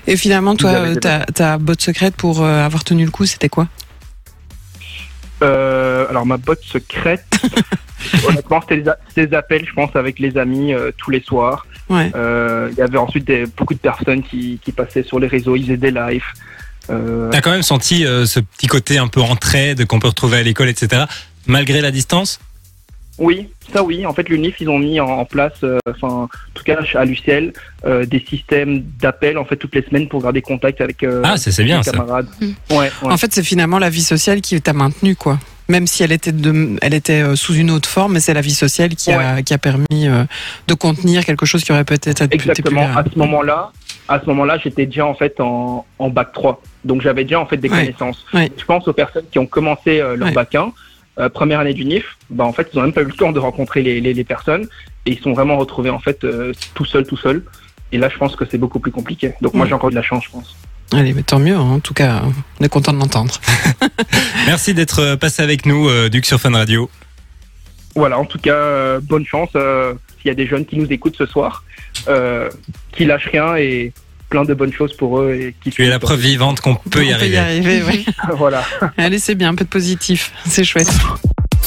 Et 0.08 0.18
finalement, 0.18 0.56
toi, 0.56 0.96
ta, 0.96 1.20
ta 1.26 1.58
botte 1.60 1.82
secrète 1.82 2.16
pour 2.16 2.42
euh, 2.42 2.66
avoir 2.66 2.84
tenu 2.84 3.06
le 3.06 3.12
coup, 3.12 3.26
c'était 3.26 3.50
quoi? 3.50 3.68
Euh, 5.44 6.08
alors 6.10 6.26
ma 6.26 6.38
botte 6.38 6.64
secrète, 6.64 7.26
honnêtement, 8.28 8.62
c'était 8.62 9.26
des 9.26 9.36
appels, 9.36 9.66
je 9.66 9.74
pense, 9.74 9.96
avec 9.96 10.20
les 10.20 10.38
amis 10.38 10.74
euh, 10.74 10.92
tous 10.98 11.10
les 11.12 11.22
soirs. 11.22 11.66
Ouais. 11.92 12.12
Euh, 12.16 12.70
Il 12.72 12.78
y 12.78 12.82
avait 12.82 12.98
ensuite 12.98 13.26
des, 13.28 13.46
beaucoup 13.46 13.74
de 13.76 13.80
personnes 13.80 14.24
qui, 14.24 14.60
qui 14.64 14.72
passaient 14.72 15.04
sur 15.04 15.20
les 15.20 15.28
réseaux, 15.28 15.56
ils 15.56 15.64
faisaient 15.66 15.78
des 15.78 15.92
lives. 15.92 16.24
Euh, 16.90 17.30
T'as 17.32 17.42
quand 17.42 17.52
même 17.52 17.62
senti 17.62 18.06
euh, 18.06 18.26
ce 18.26 18.40
petit 18.40 18.68
côté 18.68 18.98
un 18.98 19.08
peu 19.08 19.22
entraide 19.22 19.86
qu'on 19.86 20.00
peut 20.00 20.08
retrouver 20.08 20.38
à 20.38 20.44
l'école, 20.44 20.70
etc. 20.70 21.04
Malgré 21.46 21.82
la 21.82 21.92
distance? 21.92 22.40
Oui, 23.18 23.50
ça 23.72 23.84
oui. 23.84 24.06
En 24.06 24.14
fait, 24.14 24.28
l'UNIF, 24.30 24.56
ils 24.62 24.70
ont 24.70 24.80
mis 24.80 25.00
en, 25.00 25.26
place, 25.26 25.54
euh, 25.64 25.78
enfin, 25.88 26.08
en 26.24 26.30
tout 26.56 26.64
cas 26.64 26.80
à 26.96 27.06
l'UCL, 27.06 27.54
euh, 27.86 28.06
des 28.06 28.26
systèmes 28.28 28.84
d'appels 29.00 29.38
en 29.38 29.46
fait 29.46 29.58
toutes 29.58 29.76
les 29.76 29.84
semaines 29.84 30.08
pour 30.08 30.24
garder 30.24 30.42
contact 30.42 30.82
avec 30.82 31.04
euh, 31.04 31.22
Ah, 31.24 31.38
c'est 31.38 31.52
c'est 31.52 31.64
bien 31.64 31.78
les 31.80 31.84
ça. 31.84 31.92
camarades. 31.92 32.28
Mm. 32.40 32.46
Ouais, 32.72 32.78
ouais. 32.78 32.92
En 33.04 33.18
fait, 33.18 33.32
c'est 33.34 33.44
finalement 33.44 33.78
la 33.78 33.90
vie 33.90 34.02
sociale 34.02 34.42
qui 34.42 34.60
t'a 34.62 34.74
maintenu, 34.74 35.16
quoi. 35.16 35.38
Même 35.72 35.88
si 35.88 36.04
elle 36.04 36.12
était, 36.12 36.32
de, 36.34 36.78
elle 36.82 36.94
était 36.94 37.22
euh, 37.24 37.36
sous 37.36 37.54
une 37.56 37.72
autre 37.72 37.88
forme, 37.88 38.14
mais 38.14 38.20
c'est 38.20 38.34
la 38.34 38.42
vie 38.42 38.54
sociale 38.54 38.90
qui, 38.96 39.12
a, 39.12 39.42
qui 39.42 39.54
a 39.54 39.58
permis 39.58 40.08
euh, 40.08 40.24
de 40.68 40.74
contenir 40.74 41.24
quelque 41.26 41.46
chose 41.46 41.64
qui 41.64 41.72
aurait 41.72 41.86
peut-être 41.86 42.22
été 42.22 42.28
plus 42.38 42.50
Exactement. 42.50 42.84
grave. 42.84 42.98
À 43.08 43.10
ce 43.12 43.18
moment-là, 43.18 43.72
à 44.10 44.20
ce 44.20 44.26
moment-là, 44.26 44.58
j'étais 44.62 44.86
déjà 44.86 45.06
en 45.06 45.14
fait 45.14 45.40
en, 45.40 45.86
en 45.98 46.10
bac 46.10 46.34
3. 46.34 46.62
Donc 46.84 47.02
j'avais 47.02 47.24
déjà 47.24 47.40
en 47.40 47.46
fait 47.46 47.58
des 47.58 47.70
Ouais. 47.70 47.86
connaissances. 47.86 48.26
Ouais. 48.34 48.52
Je 48.58 48.66
pense 48.66 48.86
aux 48.88 48.94
personnes 48.94 49.24
qui 49.32 49.40
ont 49.40 49.46
commencé 49.46 50.02
euh, 50.02 50.18
leur 50.18 50.32
bac 50.34 50.54
1, 50.56 50.74
euh, 51.20 51.30
première 51.30 51.60
année 51.62 51.74
d'UNIF, 51.74 52.18
bah 52.30 52.44
en 52.44 52.54
fait, 52.54 52.68
ils 52.74 52.80
ont 52.80 52.82
même 52.84 52.94
pas 52.94 53.02
eu 53.02 53.06
le 53.06 53.14
temps 53.14 53.32
de 53.32 53.40
rencontrer 53.40 53.82
les, 53.82 54.02
les, 54.02 54.14
les 54.14 54.24
personnes 54.26 54.68
et 55.06 55.12
ils 55.12 55.20
sont 55.20 55.34
vraiment 55.34 55.58
retrouvés 55.58 55.90
en 55.90 56.00
fait 56.00 56.24
euh, 56.26 56.52
tout 56.74 56.86
seuls, 56.86 57.06
tout 57.06 57.18
seuls. 57.18 57.44
Et 57.94 57.98
là, 57.98 58.10
je 58.10 58.18
pense 58.18 58.36
que 58.36 58.46
c'est 58.50 58.58
beaucoup 58.58 58.80
plus 58.80 58.92
compliqué. 58.92 59.34
Donc 59.42 59.54
moi, 59.54 59.66
j'ai 59.68 59.74
encore 59.74 59.90
de 59.90 59.96
la 59.96 60.02
chance, 60.02 60.24
je 60.26 60.32
pense. 60.32 60.56
Allez, 60.94 61.14
mais 61.14 61.24
tant 61.24 61.40
mieux, 61.40 61.56
hein. 61.56 61.60
en 61.60 61.80
tout 61.80 61.94
cas, 61.94 62.22
on 62.60 62.64
est 62.64 62.70
content 62.70 62.92
de 62.94 63.00
l'entendre. 63.00 63.40
Merci 64.46 64.74
d'être 64.74 65.00
euh, 65.00 65.16
passé 65.16 65.42
avec 65.42 65.66
nous, 65.66 65.88
euh, 65.90 66.10
Duc 66.10 66.26
sur 66.26 66.40
Fun 66.40 66.52
Radio. 66.52 66.90
Voilà, 67.96 68.18
en 68.20 68.26
tout 68.26 68.40
cas, 68.40 68.54
euh, 68.56 69.00
bonne 69.02 69.26
chance 69.26 69.50
euh, 69.56 69.94
s'il 70.22 70.28
y 70.30 70.32
a 70.32 70.36
des 70.36 70.48
jeunes 70.48 70.66
qui 70.66 70.78
nous 70.78 70.92
écoutent 70.92 71.18
ce 71.18 71.26
soir, 71.26 71.64
euh, 72.08 72.50
qui 72.92 73.06
lâchent 73.06 73.30
rien 73.32 73.56
et 73.56 73.94
plein 74.30 74.46
de 74.46 74.54
bonnes 74.54 74.72
choses 74.72 74.96
pour 74.96 75.20
eux 75.20 75.34
et 75.34 75.56
qui 75.62 75.72
Tu 75.72 75.86
es 75.86 75.90
la 75.90 76.00
preuve 76.00 76.20
vivante 76.22 76.62
qu'on 76.62 76.76
peut 76.76 77.04
y 77.06 77.12
on 77.12 77.16
arriver. 77.16 77.30
peut 77.30 77.36
y 77.36 77.38
arriver, 77.38 77.84
oui. 77.86 78.06
voilà. 78.38 78.64
Allez, 78.98 79.20
c'est 79.20 79.36
bien, 79.36 79.50
un 79.50 79.56
peu 79.56 79.66
de 79.66 79.70
positif, 79.70 80.32
c'est 80.46 80.64
chouette. 80.64 80.88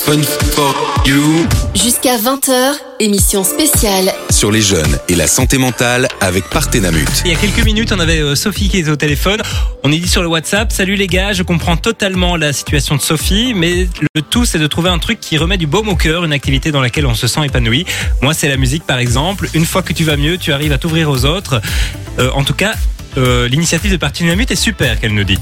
Fun 0.04 0.20
for 0.22 1.02
you 1.06 1.46
Jusqu'à 1.74 2.18
20h, 2.18 2.74
émission 3.00 3.42
spéciale 3.42 4.12
sur 4.28 4.52
les 4.52 4.60
jeunes 4.60 4.98
et 5.08 5.14
la 5.14 5.26
santé 5.26 5.56
mentale 5.56 6.08
avec 6.20 6.44
Partenamut. 6.50 7.08
Il 7.24 7.32
y 7.32 7.34
a 7.34 7.38
quelques 7.38 7.64
minutes, 7.64 7.90
on 7.90 7.98
avait 7.98 8.20
euh, 8.20 8.34
Sophie 8.34 8.68
qui 8.68 8.80
était 8.80 8.90
au 8.90 8.96
téléphone. 8.96 9.40
On 9.82 9.90
est 9.90 9.96
dit 9.96 10.08
sur 10.08 10.20
le 10.20 10.28
WhatsApp, 10.28 10.72
salut 10.72 10.96
les 10.96 11.06
gars, 11.06 11.32
je 11.32 11.42
comprends 11.42 11.78
totalement 11.78 12.36
la 12.36 12.52
situation 12.52 12.96
de 12.96 13.00
Sophie, 13.00 13.54
mais 13.54 13.88
le 14.14 14.20
tout 14.20 14.44
c'est 14.44 14.58
de 14.58 14.66
trouver 14.66 14.90
un 14.90 14.98
truc 14.98 15.20
qui 15.20 15.38
remet 15.38 15.56
du 15.56 15.66
baume 15.66 15.88
au 15.88 15.96
cœur, 15.96 16.26
une 16.26 16.34
activité 16.34 16.70
dans 16.70 16.82
laquelle 16.82 17.06
on 17.06 17.14
se 17.14 17.26
sent 17.26 17.46
épanoui. 17.46 17.86
Moi 18.20 18.34
c'est 18.34 18.48
la 18.48 18.58
musique 18.58 18.84
par 18.84 18.98
exemple. 18.98 19.48
Une 19.54 19.64
fois 19.64 19.80
que 19.80 19.94
tu 19.94 20.04
vas 20.04 20.18
mieux, 20.18 20.36
tu 20.36 20.52
arrives 20.52 20.72
à 20.72 20.78
t'ouvrir 20.78 21.08
aux 21.08 21.24
autres. 21.24 21.62
Euh, 22.18 22.30
en 22.34 22.44
tout 22.44 22.54
cas, 22.54 22.74
euh, 23.16 23.48
l'initiative 23.48 23.92
de 23.92 23.96
Partinamut 23.96 24.50
est 24.50 24.54
super, 24.54 25.00
qu'elle 25.00 25.14
nous 25.14 25.24
dit. 25.24 25.38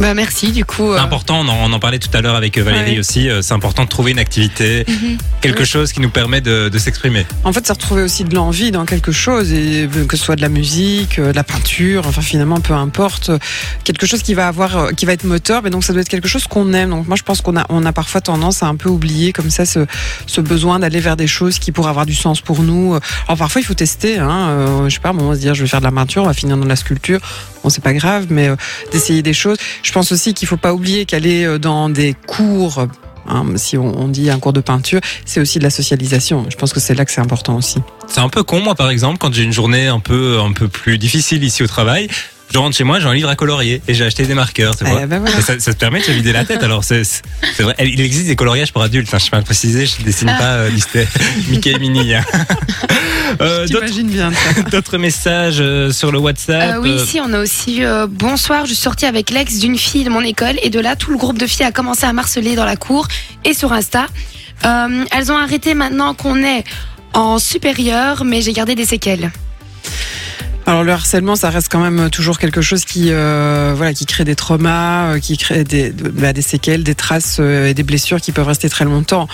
Bah 0.00 0.12
merci 0.12 0.52
du 0.52 0.64
coup. 0.64 0.90
euh, 0.92 0.96
C'est 0.96 1.02
important, 1.02 1.40
on 1.40 1.48
en, 1.48 1.70
on 1.70 1.72
en 1.72 1.78
parlait 1.78 1.98
tout 1.98 2.10
à 2.12 2.20
l'heure 2.20 2.34
avec 2.36 2.58
euh, 2.58 2.62
Valérie 2.62 2.92
Ouais. 2.92 2.98
aussi, 2.98 3.28
euh, 3.30 3.40
c'est 3.40 3.54
important 3.54 3.84
de 3.84 3.88
trouver 3.88 4.10
une 4.10 4.18
activité, 4.18 4.84
mhm. 4.86 5.16
quelque 5.40 5.64
chose 5.64 5.92
qui 5.92 6.00
nous 6.00 6.10
permet 6.10 6.40
de, 6.42 6.68
de 6.68 6.78
s'exprimer. 6.78 7.24
En 7.44 7.52
fait, 7.52 7.66
c'est 7.66 7.72
retrouver 7.72 8.02
aussi 8.02 8.24
de 8.24 8.34
l'envie 8.34 8.70
dans 8.70 8.84
quelque 8.84 9.10
chose, 9.10 9.52
et 9.52 9.88
euh, 9.92 10.04
que 10.04 10.16
ce 10.18 10.24
soit 10.24 10.36
de 10.36 10.42
la 10.42 10.50
musique, 10.50 11.18
euh, 11.18 11.30
de 11.32 11.36
la 11.36 11.44
peinture, 11.44 12.06
enfin 12.06 12.20
finalement, 12.20 12.60
peu 12.60 12.74
importe, 12.74 13.30
euh, 13.30 13.38
quelque 13.84 14.06
chose 14.06 14.22
qui 14.22 14.34
va 14.34 14.48
avoir, 14.48 14.76
euh, 14.76 14.90
qui 14.92 15.06
va 15.06 15.14
être 15.14 15.24
moteur, 15.24 15.62
mais 15.62 15.70
donc 15.70 15.82
ça 15.82 15.94
doit 15.94 16.02
être 16.02 16.08
quelque 16.10 16.28
chose 16.28 16.46
qu'on 16.46 16.74
aime. 16.74 16.90
Donc 16.90 17.08
moi, 17.08 17.16
je 17.16 17.22
pense 17.22 17.40
qu'on 17.40 17.56
a, 17.56 17.64
on 17.70 17.84
a 17.86 17.92
parfois 17.92 18.20
tendance 18.20 18.62
à 18.62 18.66
un 18.66 18.76
peu 18.76 18.90
oublier 18.90 19.32
comme 19.32 19.48
ça 19.50 19.64
ce, 19.64 19.86
ce 20.26 20.40
besoin 20.42 20.78
d'aller 20.78 21.00
vers 21.00 21.16
des 21.16 21.26
choses 21.26 21.58
qui 21.58 21.72
pourraient 21.72 21.90
avoir 21.90 22.04
du 22.06 22.14
sens 22.14 22.42
pour 22.42 22.62
nous. 22.62 22.98
Alors 23.26 23.38
parfois, 23.38 23.62
il 23.62 23.64
faut 23.64 23.74
tester. 23.74 24.18
Hein, 24.18 24.48
euh, 24.50 24.88
je 24.90 24.94
sais 24.94 25.00
pas, 25.00 25.14
bon, 25.14 25.24
on 25.24 25.28
va 25.30 25.34
se 25.36 25.40
dire, 25.40 25.54
je 25.54 25.62
vais 25.62 25.68
faire 25.68 25.80
de 25.80 25.86
la 25.86 25.92
peinture, 25.92 26.22
on 26.22 26.26
va 26.26 26.34
finir 26.34 26.56
dans 26.58 26.64
de 26.64 26.68
la 26.68 26.76
sculpture. 26.76 27.20
Bon, 27.62 27.70
c'est 27.70 27.82
pas 27.82 27.94
grave, 27.94 28.26
mais 28.30 28.48
euh, 28.48 28.56
d'essayer 28.92 29.22
des 29.22 29.32
choses. 29.32 29.56
Je 29.86 29.92
pense 29.92 30.10
aussi 30.10 30.34
qu'il 30.34 30.48
faut 30.48 30.56
pas 30.56 30.74
oublier 30.74 31.04
qu'aller 31.04 31.44
euh, 31.44 31.60
dans 31.60 31.88
des 31.88 32.16
cours. 32.26 32.88
hein, 33.28 33.44
si 33.54 33.78
on, 33.78 34.08
dit 34.08 34.30
un 34.30 34.40
cours 34.40 34.52
de 34.52 34.60
peinture, 34.60 35.00
c'est 35.24 35.40
aussi 35.40 35.60
de 35.60 35.62
la 35.62 35.70
socialisation. 35.70 36.44
Je 36.50 36.56
pense 36.56 36.72
que 36.72 36.80
c'est 36.80 36.94
là 36.94 37.04
que 37.04 37.12
c'est 37.12 37.20
important 37.20 37.56
aussi. 37.56 37.78
C'est 38.08 38.18
un 38.18 38.28
peu 38.28 38.42
con, 38.42 38.60
moi, 38.60 38.74
par 38.74 38.90
exemple, 38.90 39.18
quand 39.18 39.32
j'ai 39.32 39.44
une 39.44 39.52
journée 39.52 39.86
un 39.86 40.00
peu, 40.00 40.40
un 40.40 40.52
peu 40.52 40.66
plus 40.66 40.98
difficile 40.98 41.44
ici 41.44 41.62
au 41.62 41.68
travail, 41.68 42.08
je 42.52 42.58
rentre 42.58 42.76
chez 42.76 42.84
moi, 42.84 43.00
j'ai 43.00 43.06
un 43.06 43.14
livre 43.14 43.28
à 43.28 43.34
colorier 43.36 43.82
et 43.88 43.94
j'ai 43.94 44.04
acheté 44.04 44.24
des 44.24 44.34
marqueurs, 44.34 44.76
tu 44.76 44.84
vois. 44.84 45.00
Eh 45.02 45.06
ben 45.06 45.18
voilà. 45.18 45.36
Et 45.38 45.42
ça, 45.42 45.58
ça 45.58 45.72
te 45.74 45.78
permet 45.78 45.98
de 46.00 46.04
se 46.04 46.12
vider 46.12 46.32
la 46.32 46.44
tête. 46.44 46.62
Alors, 46.62 46.84
c'est 46.84 47.02
vrai. 47.60 47.74
Il 47.80 48.00
existe 48.00 48.26
des 48.26 48.36
coloriages 48.36 48.72
pour 48.72 48.82
adultes. 48.82 49.12
Hein, 49.12 49.18
je 49.18 49.24
tiens 49.24 49.38
à 49.38 49.40
le 49.40 49.44
préciser, 49.44 49.84
je 49.86 50.02
dessine 50.02 50.28
pas 50.38 50.54
euh, 50.54 50.70
Mickey 51.50 51.72
et 51.72 51.78
Minnie. 51.78 52.14
hein. 52.14 52.24
Euh, 53.40 53.66
D'autres 53.66 53.88
J'imagine 53.88 54.06
bien 54.08 54.32
ça. 54.32 54.62
d'autres 54.70 54.98
messages 54.98 55.56
euh, 55.60 55.90
sur 55.90 56.12
le 56.12 56.18
WhatsApp 56.18 56.76
Euh, 56.76 56.80
oui, 56.80 56.90
euh, 56.92 57.02
ici 57.04 57.20
on 57.22 57.32
a 57.32 57.40
aussi 57.40 57.84
euh, 57.84 58.06
bonsoir, 58.08 58.62
je 58.66 58.72
suis 58.72 58.80
sortie 58.80 59.04
avec 59.04 59.30
l'ex 59.30 59.58
d'une 59.58 59.76
fille 59.76 60.04
de 60.04 60.10
mon 60.10 60.20
école 60.22 60.54
et 60.62 60.70
de 60.70 60.78
là 60.78 60.94
tout 60.94 61.10
le 61.10 61.18
groupe 61.18 61.36
de 61.36 61.46
filles 61.46 61.66
a 61.66 61.72
commencé 61.72 62.06
à 62.06 62.12
marceler 62.12 62.54
dans 62.54 62.64
la 62.64 62.76
cour 62.76 63.08
et 63.44 63.52
sur 63.52 63.72
Insta. 63.72 64.06
Euh, 64.64 65.04
elles 65.10 65.32
ont 65.32 65.36
arrêté 65.36 65.74
maintenant 65.74 66.14
qu'on 66.14 66.42
est 66.44 66.62
en 67.14 67.38
supérieur, 67.40 68.24
mais 68.24 68.40
j'ai 68.42 68.52
gardé 68.52 68.76
des 68.76 68.86
séquelles. 68.86 69.32
Alors 70.68 70.82
le 70.82 70.90
harcèlement, 70.90 71.36
ça 71.36 71.48
reste 71.50 71.68
quand 71.70 71.78
même 71.78 72.10
toujours 72.10 72.40
quelque 72.40 72.60
chose 72.60 72.84
qui, 72.84 73.10
euh, 73.12 73.72
voilà, 73.76 73.94
qui 73.94 74.04
crée 74.04 74.24
des 74.24 74.34
traumas, 74.34 75.12
euh, 75.12 75.20
qui 75.20 75.36
crée 75.36 75.62
des, 75.62 75.90
de- 75.90 76.08
bah, 76.08 76.32
des 76.32 76.42
séquelles, 76.42 76.82
des 76.82 76.96
traces 76.96 77.36
euh, 77.38 77.68
et 77.68 77.74
des 77.74 77.84
blessures 77.84 78.20
qui 78.20 78.32
peuvent 78.32 78.48
rester 78.48 78.68
très 78.68 78.84
longtemps. 78.84 79.28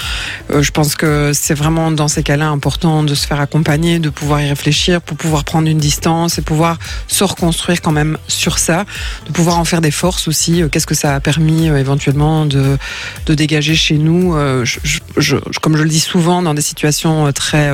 Euh, 0.50 0.62
je 0.62 0.70
pense 0.72 0.94
que 0.94 1.32
c'est 1.32 1.54
vraiment 1.54 1.90
dans 1.90 2.06
ces 2.08 2.22
cas-là 2.22 2.48
important 2.48 3.02
de 3.02 3.14
se 3.14 3.26
faire 3.26 3.40
accompagner, 3.40 3.98
de 3.98 4.10
pouvoir 4.10 4.42
y 4.42 4.48
réfléchir 4.50 5.00
pour 5.00 5.16
pouvoir 5.16 5.44
prendre 5.44 5.68
une 5.68 5.78
distance 5.78 6.36
et 6.36 6.42
pouvoir 6.42 6.78
se 7.08 7.24
reconstruire 7.24 7.80
quand 7.80 7.92
même 7.92 8.18
sur 8.28 8.58
ça, 8.58 8.84
de 9.26 9.32
pouvoir 9.32 9.58
en 9.58 9.64
faire 9.64 9.80
des 9.80 9.90
forces 9.90 10.28
aussi. 10.28 10.62
Euh, 10.62 10.68
Qu'est-ce 10.68 10.86
que 10.86 10.94
ça 10.94 11.14
a 11.14 11.20
permis 11.20 11.68
éventuellement 11.68 12.44
de, 12.44 12.76
de 13.24 13.34
dégager 13.34 13.74
chez 13.74 13.96
nous 13.96 14.34
je, 14.64 14.80
je- 14.84 15.00
je- 15.16 15.36
Comme 15.62 15.78
je 15.78 15.82
le 15.82 15.88
dis 15.88 16.00
souvent, 16.00 16.42
dans 16.42 16.52
des 16.52 16.60
situations 16.60 17.32
très 17.32 17.70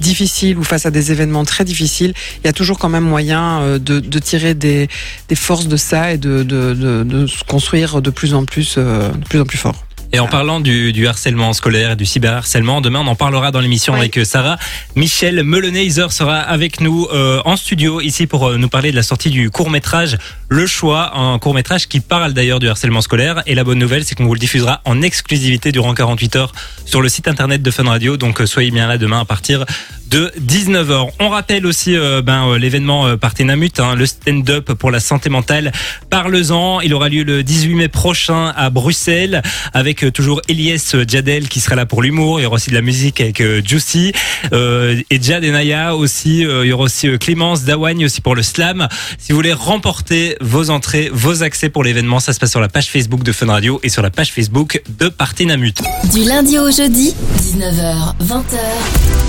difficiles 0.00 0.58
ou 0.58 0.64
face 0.64 0.84
à 0.84 0.90
des 0.90 1.12
événements 1.12 1.44
très 1.46 1.64
difficiles, 1.64 2.12
il 2.44 2.46
y 2.46 2.50
a 2.50 2.52
toujours 2.52 2.78
quand 2.78 2.89
même 2.90 3.04
moyen 3.04 3.60
euh, 3.62 3.78
de, 3.78 4.00
de 4.00 4.18
tirer 4.18 4.54
des, 4.54 4.88
des 5.28 5.34
forces 5.34 5.66
de 5.68 5.76
ça 5.78 6.12
et 6.12 6.18
de, 6.18 6.42
de, 6.42 6.74
de, 6.74 7.02
de 7.04 7.26
se 7.26 7.42
construire 7.44 8.02
de 8.02 8.10
plus 8.10 8.34
en 8.34 8.44
plus, 8.44 8.74
euh, 8.76 9.10
de 9.10 9.24
plus 9.24 9.40
en 9.40 9.44
plus 9.44 9.58
fort. 9.58 9.84
Et 10.12 10.18
en 10.18 10.26
parlant 10.26 10.58
du, 10.58 10.92
du 10.92 11.06
harcèlement 11.06 11.52
scolaire 11.52 11.92
et 11.92 11.96
du 11.96 12.04
cyberharcèlement, 12.04 12.80
demain 12.80 12.98
on 12.98 13.06
en 13.06 13.14
parlera 13.14 13.52
dans 13.52 13.60
l'émission 13.60 13.92
Oui. 13.92 14.00
avec 14.00 14.18
euh, 14.18 14.24
Sarah. 14.24 14.58
Michel 14.96 15.44
Meleneiser 15.44 16.08
sera 16.10 16.38
avec 16.40 16.80
nous 16.80 17.06
euh, 17.12 17.40
en 17.44 17.54
studio 17.56 18.00
ici 18.00 18.26
pour 18.26 18.50
nous 18.58 18.68
parler 18.68 18.90
de 18.90 18.96
la 18.96 19.04
sortie 19.04 19.30
du 19.30 19.50
court 19.50 19.70
métrage 19.70 20.18
Le 20.48 20.66
Choix, 20.66 21.16
un 21.16 21.38
court 21.38 21.54
métrage 21.54 21.86
qui 21.86 22.00
parle 22.00 22.32
d'ailleurs 22.32 22.58
du 22.58 22.68
harcèlement 22.68 23.02
scolaire. 23.02 23.42
Et 23.46 23.54
la 23.54 23.62
bonne 23.62 23.78
nouvelle, 23.78 24.04
c'est 24.04 24.16
qu'on 24.16 24.24
vous 24.24 24.34
le 24.34 24.40
diffusera 24.40 24.80
en 24.84 25.00
exclusivité 25.00 25.70
durant 25.70 25.94
48 25.94 26.34
heures 26.34 26.52
sur 26.86 27.00
le 27.02 27.08
site 27.08 27.28
internet 27.28 27.62
de 27.62 27.70
Fun 27.70 27.84
Radio. 27.84 28.16
Donc 28.16 28.42
soyez 28.46 28.72
bien 28.72 28.88
là 28.88 28.98
demain 28.98 29.20
à 29.20 29.24
partir 29.24 29.64
de 30.10 30.32
19h. 30.40 31.10
On 31.20 31.28
rappelle 31.28 31.66
aussi 31.66 31.96
euh, 31.96 32.20
ben, 32.20 32.48
euh, 32.48 32.58
l'événement 32.58 33.06
euh, 33.06 33.16
Partenamut, 33.16 33.78
hein, 33.78 33.94
le 33.94 34.06
stand-up 34.06 34.72
pour 34.72 34.90
la 34.90 34.98
santé 34.98 35.30
mentale. 35.30 35.70
Parle-en, 36.10 36.80
il 36.80 36.92
aura 36.94 37.08
lieu 37.08 37.22
le 37.22 37.44
18 37.44 37.74
mai 37.76 37.88
prochain 37.88 38.52
à 38.56 38.70
Bruxelles 38.70 39.42
avec 39.72 40.02
euh, 40.02 40.10
toujours 40.10 40.42
Elias 40.48 40.96
Jadel 41.06 41.48
qui 41.48 41.60
sera 41.60 41.76
là 41.76 41.86
pour 41.86 42.02
l'humour. 42.02 42.40
Il 42.40 42.42
y 42.42 42.46
aura 42.46 42.56
aussi 42.56 42.70
de 42.70 42.74
la 42.74 42.82
musique 42.82 43.20
avec 43.20 43.40
euh, 43.40 43.62
Juicy 43.64 44.12
euh, 44.52 45.00
et 45.10 45.22
Jad 45.22 45.44
et 45.44 45.50
Naya 45.52 45.94
aussi. 45.94 46.44
Euh, 46.44 46.64
il 46.64 46.70
y 46.70 46.72
aura 46.72 46.84
aussi 46.84 47.06
euh, 47.06 47.16
Clémence 47.16 47.62
Dawagne 47.62 48.04
aussi 48.04 48.20
pour 48.20 48.34
le 48.34 48.42
slam. 48.42 48.88
Si 49.18 49.30
vous 49.30 49.36
voulez 49.36 49.52
remporter 49.52 50.36
vos 50.40 50.70
entrées, 50.70 51.08
vos 51.12 51.44
accès 51.44 51.68
pour 51.68 51.84
l'événement, 51.84 52.18
ça 52.18 52.32
se 52.32 52.40
passe 52.40 52.50
sur 52.50 52.60
la 52.60 52.68
page 52.68 52.86
Facebook 52.88 53.22
de 53.22 53.30
Fun 53.32 53.46
Radio 53.46 53.78
et 53.84 53.88
sur 53.88 54.02
la 54.02 54.10
page 54.10 54.32
Facebook 54.32 54.82
de 54.98 55.08
Partenamut. 55.08 55.80
Du 56.12 56.24
lundi 56.24 56.58
au 56.58 56.70
jeudi, 56.70 57.14
19h, 57.38 58.14
20h. 58.24 58.58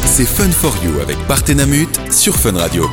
C'est 0.06 0.26
Fun 0.26 0.50
avec 1.02 1.18
Partenamut 1.28 1.90
sur 2.12 2.36
Fun 2.36 2.58
Radio. 2.58 2.90